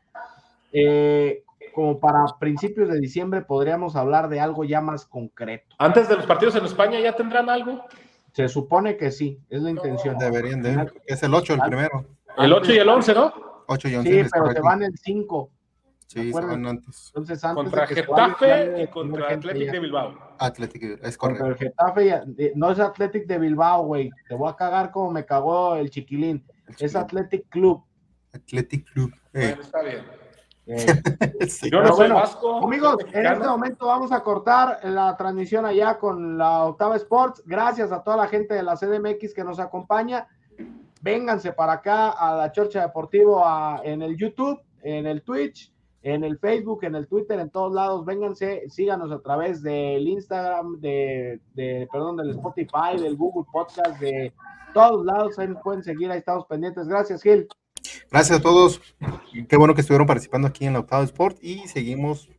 [0.71, 1.43] eh,
[1.73, 5.75] como para principios de diciembre, podríamos hablar de algo ya más concreto.
[5.79, 7.83] Antes de los partidos en España, ¿ya tendrán algo?
[8.31, 10.17] Se supone que sí, es la intención.
[10.17, 12.05] Deberían de, es el 8 el primero.
[12.37, 13.33] El 8 y el 11, ¿no?
[13.67, 14.23] 8 y 11.
[14.23, 15.51] Sí, pero se van el 5.
[16.07, 17.07] Sí, antes.
[17.07, 20.35] Entonces, antes contra Getafe y contra Athletic de Bilbao.
[20.37, 21.45] Athletic, es correcto.
[21.47, 22.23] el Getafe,
[22.55, 24.11] no es Athletic de Bilbao, güey.
[24.27, 26.45] Te voy a cagar como me cagó el chiquilín.
[26.79, 27.83] Es Athletic Club.
[28.31, 29.13] Athletic Club.
[29.31, 30.22] Bueno, está bien.
[30.65, 30.85] Eh,
[31.71, 32.63] Yo no soy vasco.
[32.63, 37.43] Amigos, en este momento vamos a cortar la transmisión allá con la Octava Sports.
[37.45, 40.27] Gracias a toda la gente de la CDMX que nos acompaña.
[41.01, 43.43] Vénganse para acá a la Chorcha Deportivo
[43.83, 48.05] en el YouTube, en el Twitch en el Facebook, en el Twitter, en todos lados.
[48.05, 51.39] Vénganse, síganos a través del Instagram, de,
[51.91, 54.33] perdón, del Spotify, del Google Podcast, de
[54.73, 55.39] todos lados.
[55.39, 56.87] Ahí nos pueden seguir, ahí estamos pendientes.
[56.87, 57.47] Gracias, Gil.
[58.11, 58.81] Gracias a todos.
[59.49, 62.29] Qué bueno que estuvieron participando aquí en la Octavo Sport y seguimos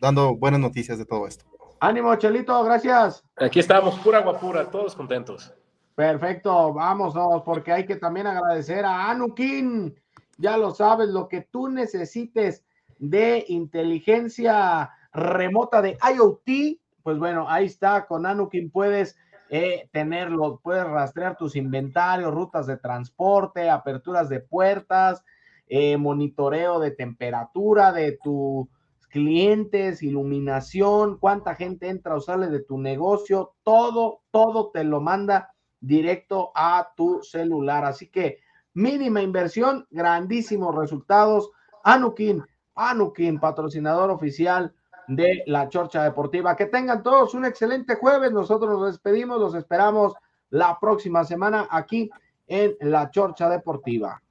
[0.00, 1.44] dando buenas noticias de todo esto.
[1.80, 3.24] Ánimo, Chelito, gracias.
[3.36, 5.52] Aquí estamos, pura guapura, todos contentos.
[5.94, 9.94] Perfecto, vámonos, porque hay que también agradecer a Anukin.
[10.38, 12.64] Ya lo sabes, lo que tú necesites
[12.98, 19.16] de inteligencia remota de IoT, pues bueno, ahí está, con Anukin puedes
[19.54, 25.22] eh, tenerlo, puedes rastrear tus inventarios, rutas de transporte, aperturas de puertas,
[25.68, 28.66] eh, monitoreo de temperatura de tus
[29.10, 35.52] clientes, iluminación, cuánta gente entra o sale de tu negocio, todo, todo te lo manda
[35.80, 37.84] directo a tu celular.
[37.84, 38.38] Así que
[38.72, 41.50] mínima inversión, grandísimos resultados.
[41.84, 42.42] Anukin,
[42.74, 44.72] Anukin, patrocinador oficial
[45.08, 46.56] de la Chorcha Deportiva.
[46.56, 48.32] Que tengan todos un excelente jueves.
[48.32, 50.14] Nosotros nos despedimos, los esperamos
[50.50, 52.10] la próxima semana aquí
[52.46, 54.22] en la Chorcha Deportiva.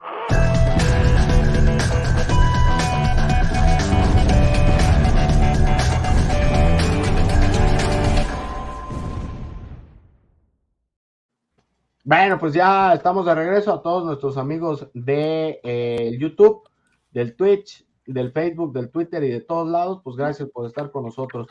[12.04, 16.68] Bueno, pues ya estamos de regreso a todos nuestros amigos de eh, YouTube,
[17.12, 20.00] del Twitch, del Facebook, del Twitter y de todos lados.
[20.02, 21.48] Pues gracias por estar con nosotros.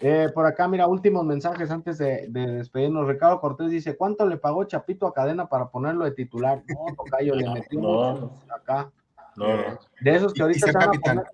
[0.00, 3.06] Eh, por acá, mira, últimos mensajes antes de, de, despedirnos.
[3.06, 6.62] Ricardo Cortés dice: ¿Cuánto le pagó Chapito a cadena para ponerlo de titular?
[6.68, 8.90] No, Tocayo, le metió no, acá.
[9.36, 9.78] No, no.
[10.00, 11.16] De esos que ahorita se van a capitán.
[11.18, 11.32] poner-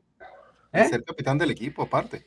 [0.72, 0.84] ¿Eh?
[0.88, 2.24] Ser capitán del equipo, aparte.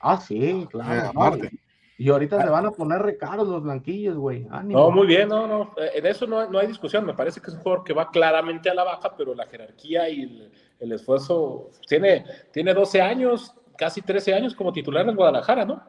[0.00, 0.92] Ah, sí, claro.
[0.92, 1.50] Eh, no, aparte.
[1.96, 4.46] y ahorita se van a poner recaros los blanquillos, güey.
[4.50, 4.78] Ánimo.
[4.80, 5.72] No, muy bien, no, no.
[5.78, 7.06] eh, En eso no, no hay discusión.
[7.06, 10.10] Me parece que es un jugador que va claramente a la baja, pero la jerarquía
[10.10, 11.70] y el, el esfuerzo.
[11.88, 15.82] Tiene, tiene 12 años, casi 13 años como titular en Guadalajara, ¿no?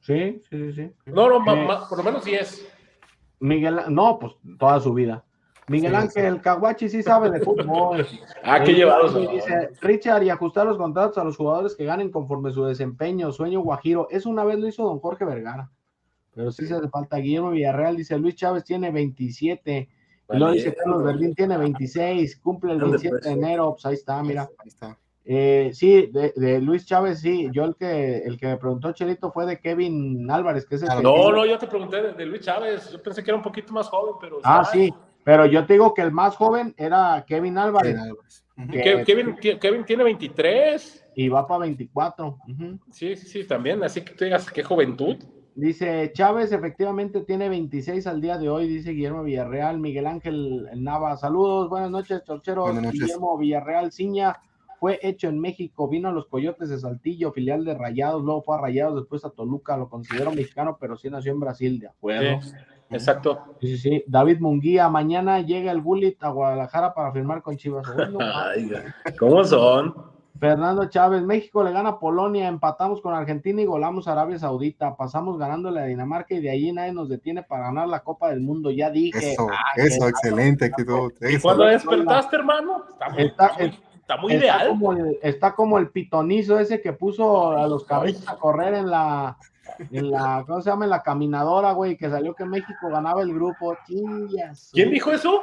[0.00, 0.92] Sí, sí, sí, sí.
[1.06, 2.66] No, no, Eh, ma- por lo menos 10.
[3.40, 5.24] Miguel, no, pues toda su vida.
[5.68, 8.06] Miguel Sí, Ángel Caguachi sí sabe de fútbol.
[8.44, 9.14] Ah, qué llevados.
[9.32, 13.60] Dice Richard y ajustar los contratos a los jugadores que ganen conforme su desempeño, sueño
[13.60, 14.06] guajiro.
[14.10, 15.68] Eso una vez lo hizo don Jorge Vergara.
[16.32, 17.16] Pero sí se hace falta.
[17.16, 19.88] Guillermo Villarreal dice Luis Chávez tiene 27.
[20.32, 20.76] Y luego dice Vale.
[20.78, 22.36] Carlos Verdín tiene 26.
[22.40, 23.72] Cumple el Ande, 27 de enero.
[23.72, 24.42] Pues ahí está, mira.
[24.58, 24.98] Ahí está.
[25.28, 27.48] Eh, sí, de, de Luis Chávez, sí.
[27.52, 30.88] Yo el que el que me preguntó Chelito fue de Kevin Álvarez, que es el
[30.88, 32.90] que- No, no, yo te pregunté de, de Luis Chávez.
[32.92, 34.38] Yo pensé que era un poquito más joven, pero.
[34.44, 34.92] Ah, sí.
[35.24, 37.96] Pero yo te digo que el más joven era Kevin Álvarez.
[38.72, 41.04] Que- Kevin, Ke- Kevin tiene 23.
[41.16, 42.38] y va para 24.
[42.48, 42.78] Ujú.
[42.92, 43.82] Sí, sí, sí, también.
[43.82, 45.16] Así que tú digas, qué juventud.
[45.56, 51.16] Dice Chávez, efectivamente tiene 26 al día de hoy, dice Guillermo Villarreal, Miguel Ángel Nava.
[51.16, 52.66] Saludos, buenas noches, Chorcheros.
[52.66, 53.00] Buenas noches.
[53.00, 54.36] Guillermo Villarreal Ciña
[54.78, 58.56] fue hecho en México, vino a los Coyotes de Saltillo, filial de Rayados, luego fue
[58.56, 62.42] a Rayados, después a Toluca, lo considero mexicano, pero sí nació en Brasil, de acuerdo.
[62.42, 62.52] Sí,
[62.90, 63.56] exacto.
[63.58, 64.04] Sí, sí, sí.
[64.06, 67.86] David Munguía, mañana llega el Bullet a Guadalajara para firmar con Chivas.
[68.20, 68.70] Ay,
[69.18, 70.15] ¿Cómo son?
[70.38, 74.96] Fernando Chávez, México le gana a Polonia, empatamos con Argentina y golamos a Arabia Saudita,
[74.96, 78.40] pasamos ganándole a Dinamarca y de ahí nadie nos detiene para ganar la Copa del
[78.40, 79.32] Mundo, ya dije.
[79.32, 81.12] Eso, Ah, eso, que- excelente actitud.
[81.22, 81.42] ¿Y eso.
[81.42, 82.84] cuando despertaste, hermano?
[82.92, 84.68] Está muy, Está- está muy- está muy está ideal.
[84.68, 88.90] Como el, está como el pitonizo ese que puso a los carritos a correr en
[88.90, 89.36] la,
[89.90, 90.84] en la, ¿cómo se llama?
[90.84, 93.76] En la caminadora, güey, que salió que México ganaba el grupo.
[93.86, 94.70] Chingas.
[94.72, 95.40] ¿Quién dijo eso?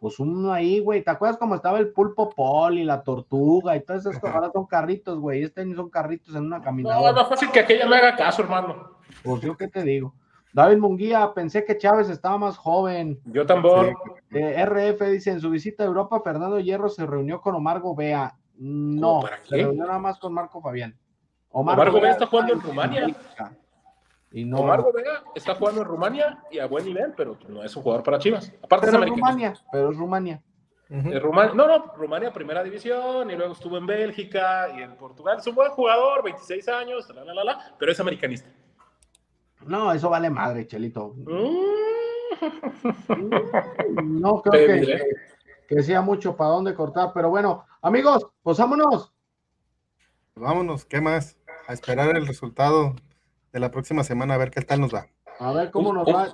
[0.00, 1.02] Pues uno ahí, güey.
[1.02, 4.36] ¿Te acuerdas cómo estaba el pulpo pol y la tortuga y todas esas cosas?
[4.36, 5.42] Ahora son carritos, güey.
[5.42, 7.12] Este ni son carritos en una No, caminadora.
[7.12, 8.92] no fácil que aquella me haga caso, hermano.
[9.24, 10.14] Pues yo qué te digo.
[10.52, 13.20] David Munguía, pensé que Chávez estaba más joven.
[13.26, 13.92] Yo tambor.
[14.30, 18.34] Eh, RF dice, en su visita a Europa, Fernando Hierro se reunió con Omar Gobea.
[18.56, 19.62] No, ¿Cómo, para se qué?
[19.62, 20.96] reunió nada más con Marco Fabián.
[21.50, 23.02] Omar Gobea está jugando en Rumania.
[23.04, 23.52] América.
[24.30, 27.74] Y no, Omar Gobea está jugando en Rumania y a buen nivel, pero no es
[27.76, 28.52] un jugador para Chivas.
[28.62, 29.16] Aparte es pero es americano.
[29.32, 30.42] Rumania, pero es Rumania.
[30.90, 31.08] Ujú.
[31.10, 35.38] Eh, Rumania- no, no, Rumania primera división y luego estuvo en Bélgica y en Portugal.
[35.38, 38.48] Es un buen jugador, 26 años, la, la, la, la, pero es americanista.
[39.66, 41.14] No, eso vale madre, Chelito.
[41.16, 41.78] Mm.
[44.20, 44.98] No creo Te que, diré.
[45.68, 49.12] que, que sea mucho para dónde cortar, pero bueno, amigos, pues vámonos.
[50.34, 51.36] Vámonos, ¿qué más?
[51.66, 52.94] A esperar el resultado
[53.52, 55.06] de la próxima semana, a ver qué tal nos va.
[55.38, 56.28] A ver cómo nos va.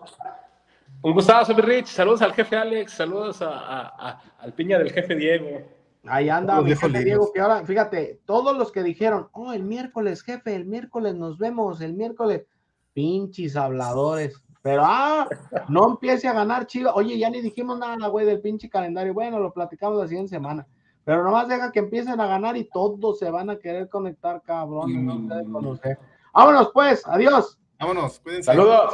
[1.02, 1.86] Un gustazo, mi Rich.
[1.88, 5.60] Saludos al jefe Alex, saludos a, a- a- al piña del jefe Diego.
[6.06, 7.04] Ahí anda, mi jefe.
[7.04, 11.38] Diego, que ahora, fíjate, todos los que dijeron, oh, el miércoles, jefe, el miércoles nos
[11.38, 12.44] vemos, el miércoles,
[12.92, 14.40] pinches habladores.
[14.62, 15.28] Pero, ah,
[15.68, 16.94] no empiece a ganar Chivas.
[16.96, 19.12] Oye, ya ni dijimos nada, güey, del pinche calendario.
[19.12, 20.66] Bueno, lo platicamos la siguiente semana.
[21.04, 25.04] Pero nomás deja que empiecen a ganar y todos se van a querer conectar, cabrón.
[25.04, 25.98] No se deben conocer.
[26.34, 27.58] Vámonos, pues, adiós.
[27.78, 28.46] Vámonos, cuídense.
[28.46, 28.92] Saludos.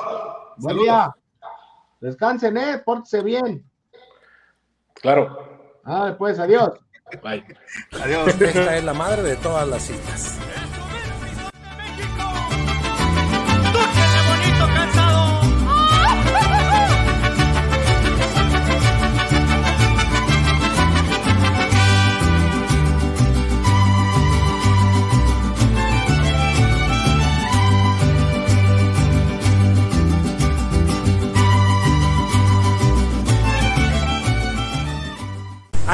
[0.58, 0.82] Buen Saludos.
[0.82, 1.16] día.
[2.00, 3.64] Descansen, eh, pórtese bien.
[4.94, 5.48] Claro.
[5.84, 6.78] Ah, pues, adiós.
[7.22, 7.44] Bye.
[8.02, 8.40] Adiós.
[8.40, 10.38] Esta es la madre de todas las citas.